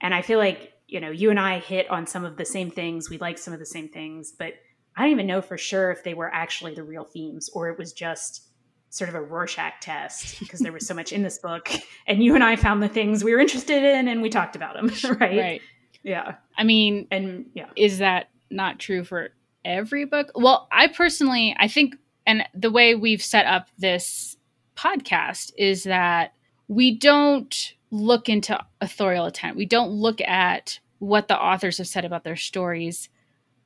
[0.00, 2.70] And I feel like, you know, you and I hit on some of the same
[2.70, 3.10] things.
[3.10, 4.54] We like some of the same things, but
[4.96, 7.78] I don't even know for sure if they were actually the real themes or it
[7.78, 8.48] was just
[8.88, 11.70] sort of a Rorschach test because there was so much in this book.
[12.06, 14.74] And you and I found the things we were interested in and we talked about
[14.74, 14.88] them,
[15.20, 15.38] right?
[15.38, 15.62] Right.
[16.02, 16.34] Yeah.
[16.56, 17.66] I mean, and yeah.
[17.76, 19.30] Is that not true for
[19.64, 20.30] every book?
[20.34, 21.96] Well, I personally, I think,
[22.26, 24.36] and the way we've set up this
[24.76, 26.32] podcast is that
[26.68, 29.56] we don't look into authorial intent.
[29.56, 33.08] We don't look at what the authors have said about their stories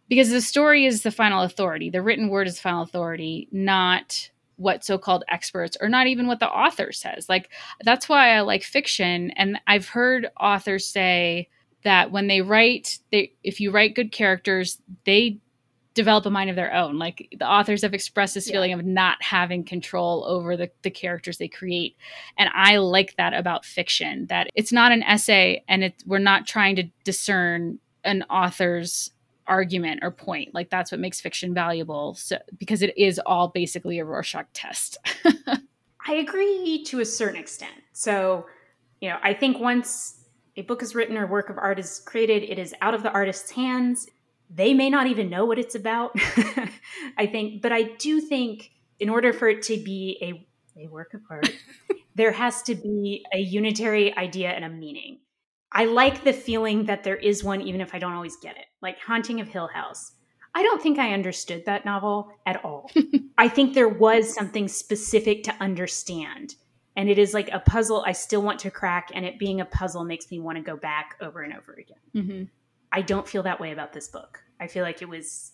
[0.08, 1.90] because the story is the final authority.
[1.90, 6.40] The written word is the final authority, not what so-called experts or not even what
[6.40, 7.28] the author says.
[7.28, 7.50] Like
[7.84, 11.48] that's why I like fiction and I've heard authors say
[11.84, 15.38] that when they write, they if you write good characters, they
[15.94, 16.98] develop a mind of their own.
[16.98, 18.54] Like the authors have expressed this yeah.
[18.54, 21.96] feeling of not having control over the, the characters they create.
[22.36, 26.46] And I like that about fiction, that it's not an essay and it, we're not
[26.46, 29.12] trying to discern an author's
[29.46, 30.52] argument or point.
[30.52, 32.14] Like that's what makes fiction valuable.
[32.14, 34.98] So because it is all basically a Rorschach test.
[36.06, 37.72] I agree to a certain extent.
[37.92, 38.46] So,
[39.00, 40.23] you know, I think once
[40.56, 43.10] a book is written or work of art is created, it is out of the
[43.10, 44.06] artist's hands.
[44.50, 46.12] They may not even know what it's about.
[47.18, 51.14] I think but i do think in order for it to be a, a work
[51.14, 51.50] of art
[52.14, 55.18] there has to be a unitary idea and a meaning.
[55.72, 58.66] I like the feeling that there is one even if i don't always get it
[58.80, 60.12] like haunting of hill house.
[60.54, 62.90] I don't think i understood that novel at all.
[63.38, 66.54] I think there was something specific to understand
[66.96, 69.64] and it is like a puzzle i still want to crack and it being a
[69.64, 72.44] puzzle makes me want to go back over and over again mm-hmm.
[72.94, 74.40] I don't feel that way about this book.
[74.60, 75.50] I feel like it was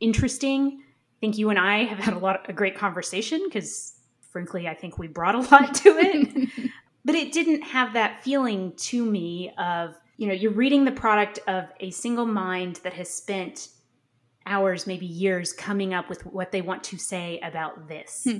[0.00, 0.82] interesting.
[0.82, 3.94] I think you and I have had a lot of, a great conversation because
[4.30, 6.50] frankly, I think we brought a lot to it.
[7.06, 11.38] but it didn't have that feeling to me of, you know, you're reading the product
[11.48, 13.68] of a single mind that has spent
[14.44, 18.26] hours, maybe years coming up with what they want to say about this.
[18.28, 18.38] Hmm.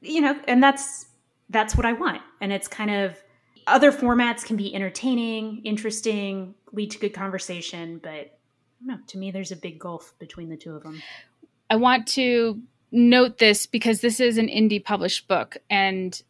[0.00, 1.06] You know, and that's
[1.50, 2.22] that's what I want.
[2.40, 3.16] And it's kind of
[3.66, 8.38] other formats can be entertaining, interesting, lead to good conversation, but
[8.82, 11.02] no, to me, there's a big gulf between the two of them.
[11.68, 15.58] I want to note this because this is an indie published book.
[15.68, 16.20] And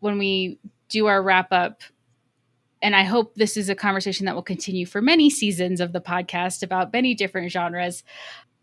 [0.00, 0.58] when we
[0.88, 1.82] do our wrap up,
[2.82, 6.00] and I hope this is a conversation that will continue for many seasons of the
[6.00, 8.02] podcast about many different genres.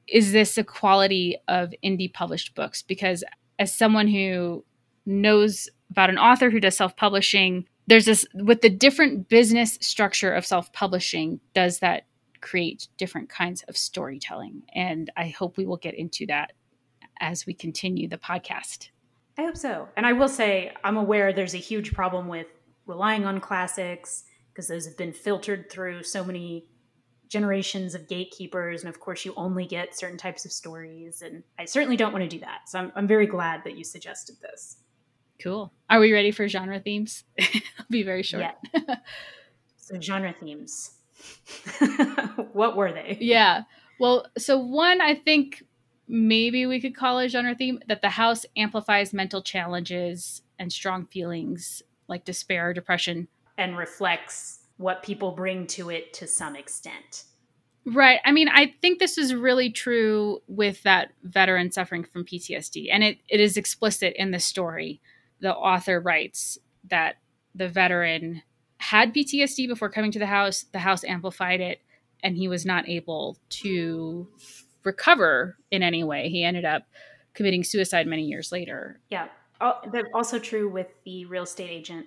[0.07, 2.81] Is this a quality of indie published books?
[2.81, 3.23] Because
[3.59, 4.65] as someone who
[5.07, 10.31] knows about an author who does self publishing, there's this with the different business structure
[10.31, 12.03] of self-publishing does that
[12.41, 14.63] create different kinds of storytelling?
[14.75, 16.53] And i hope we will get into that
[17.19, 18.89] as we continue the podcast.
[19.39, 19.87] I hope so.
[19.97, 22.47] And i will say i'm aware there's a huge problem with
[22.85, 26.67] relying on classics because those have been filtered through so many
[27.29, 31.65] generations of gatekeepers and of course you only get certain types of stories and i
[31.65, 32.67] certainly don't want to do that.
[32.67, 34.77] So i'm, I'm very glad that you suggested this
[35.41, 35.71] Cool.
[35.89, 37.23] Are we ready for genre themes?
[37.39, 38.43] I'll be very short.
[38.73, 38.95] Yeah.
[39.77, 40.91] so genre themes.
[42.53, 43.17] what were they?
[43.19, 43.63] Yeah.
[43.99, 45.63] Well, so one I think
[46.07, 51.05] maybe we could call a genre theme that the house amplifies mental challenges and strong
[51.05, 53.27] feelings like despair or depression
[53.57, 57.23] and reflects what people bring to it to some extent.
[57.85, 58.19] Right.
[58.25, 63.03] I mean, I think this is really true with that veteran suffering from PTSD, and
[63.03, 65.01] it, it is explicit in the story
[65.39, 66.57] the author writes
[66.89, 67.17] that
[67.53, 68.41] the veteran
[68.77, 70.65] had PTSD before coming to the house.
[70.71, 71.81] The house amplified it,
[72.23, 74.27] and he was not able to
[74.83, 76.29] recover in any way.
[76.29, 76.83] He ended up
[77.33, 78.99] committing suicide many years later.
[79.09, 79.27] Yeah.
[80.13, 82.05] Also true with the real estate agent.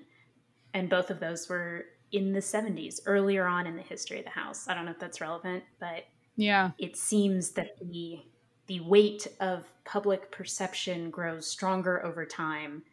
[0.72, 4.30] And both of those were in the 70s, earlier on in the history of the
[4.30, 4.68] house.
[4.68, 6.04] I don't know if that's relevant, but
[6.36, 8.20] yeah, it seems that the
[8.66, 12.84] the weight of public perception grows stronger over time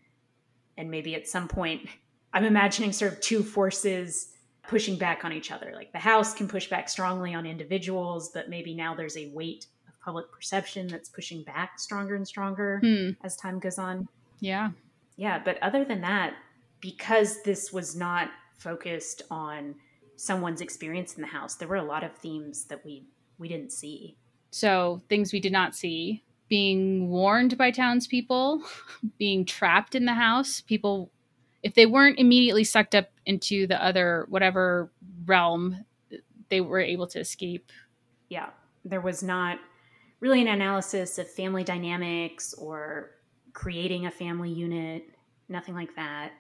[0.78, 1.88] and maybe at some point
[2.34, 4.30] i'm imagining sort of two forces
[4.68, 5.72] pushing back on each other.
[5.74, 9.68] Like the house can push back strongly on individuals but maybe now there's a weight
[9.88, 13.12] of public perception that's pushing back stronger and stronger hmm.
[13.24, 14.08] as time goes on.
[14.40, 14.72] Yeah.
[15.16, 16.36] Yeah but other than that
[16.82, 19.76] because this was not focused on
[20.16, 23.06] someone's experience in the house there were a lot of themes that we
[23.40, 24.18] we didn't see.
[24.52, 28.62] So things we did not see being warned by townspeople,
[29.18, 30.62] being trapped in the house.
[30.62, 31.12] People,
[31.64, 34.92] if they weren't immediately sucked up into the other, whatever
[35.26, 35.86] realm,
[36.50, 37.72] they were able to escape.
[38.30, 38.50] Yeah.
[38.86, 39.60] There was not
[40.20, 43.12] really an analysis of family dynamics or
[43.54, 45.04] creating a family unit,
[45.50, 46.32] nothing like that.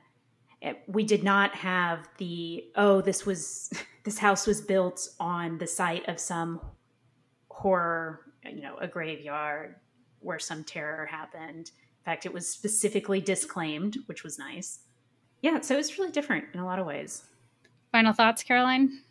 [0.62, 3.72] It, we did not have the, oh, this was,
[4.04, 6.62] this house was built on the site of some
[7.50, 9.76] horror, you know, a graveyard,
[10.20, 11.72] where some terror happened.
[11.72, 14.80] In fact, it was specifically disclaimed, which was nice.
[15.42, 17.24] Yeah, so it's really different in a lot of ways.
[17.92, 19.02] Final thoughts, Caroline?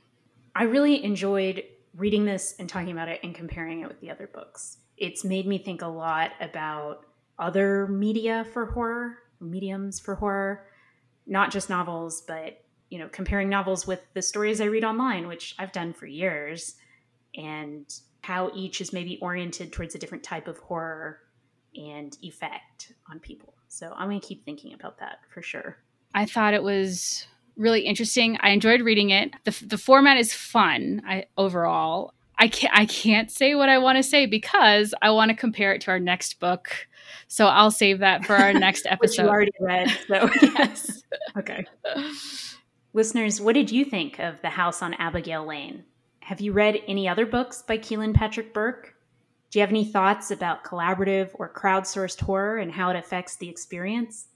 [0.55, 1.65] I really enjoyed
[1.97, 4.79] reading this and talking about it and comparing it with the other books.
[4.97, 7.05] It's made me think a lot about
[7.39, 10.67] other media for horror, mediums for horror,
[11.27, 15.55] not just novels, but you know, comparing novels with the stories I read online, which
[15.59, 16.77] I've done for years,
[17.35, 17.85] and
[18.27, 21.21] how each is maybe oriented towards a different type of horror
[21.77, 23.55] and effect on people.
[23.69, 25.77] So I'm going to keep thinking about that for sure.
[26.13, 27.25] I thought it was
[27.57, 28.37] really interesting.
[28.41, 29.31] I enjoyed reading it.
[29.45, 32.15] The, the format is fun I, overall.
[32.37, 35.73] I can't, I can't say what I want to say because I want to compare
[35.73, 36.89] it to our next book.
[37.29, 39.23] So I'll save that for our next episode.
[39.23, 39.89] you already read.
[40.09, 41.05] So, yes.
[41.39, 41.65] okay.
[42.93, 45.85] Listeners, what did you think of The House on Abigail Lane?
[46.27, 48.97] Have you read any other books by Kealan Patrick Burke?
[49.49, 53.49] Do you have any thoughts about collaborative or crowdsourced horror and how it affects the
[53.49, 54.27] experience?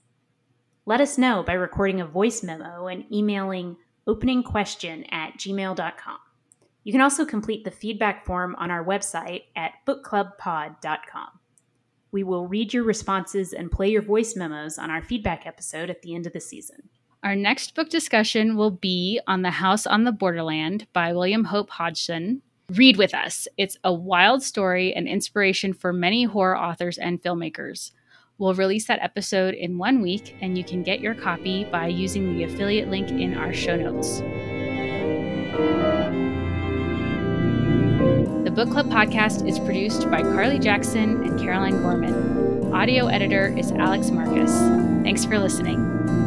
[0.85, 3.75] Let us know by recording a voice memo and emailing
[4.07, 6.17] openingquestion at gmail.com.
[6.85, 11.39] You can also complete the feedback form on our website at bookclubpod.com.
[12.13, 16.03] We will read your responses and play your voice memos on our feedback episode at
[16.03, 16.87] the end of the season.
[17.23, 21.69] Our next book discussion will be on The House on the Borderland by William Hope
[21.69, 22.41] Hodgson.
[22.71, 23.47] Read with us.
[23.57, 27.91] It's a wild story and inspiration for many horror authors and filmmakers.
[28.39, 32.35] We'll release that episode in one week, and you can get your copy by using
[32.35, 34.21] the affiliate link in our show notes.
[38.43, 42.73] The Book Club podcast is produced by Carly Jackson and Caroline Gorman.
[42.73, 44.51] Audio editor is Alex Marcus.
[45.03, 46.20] Thanks for listening.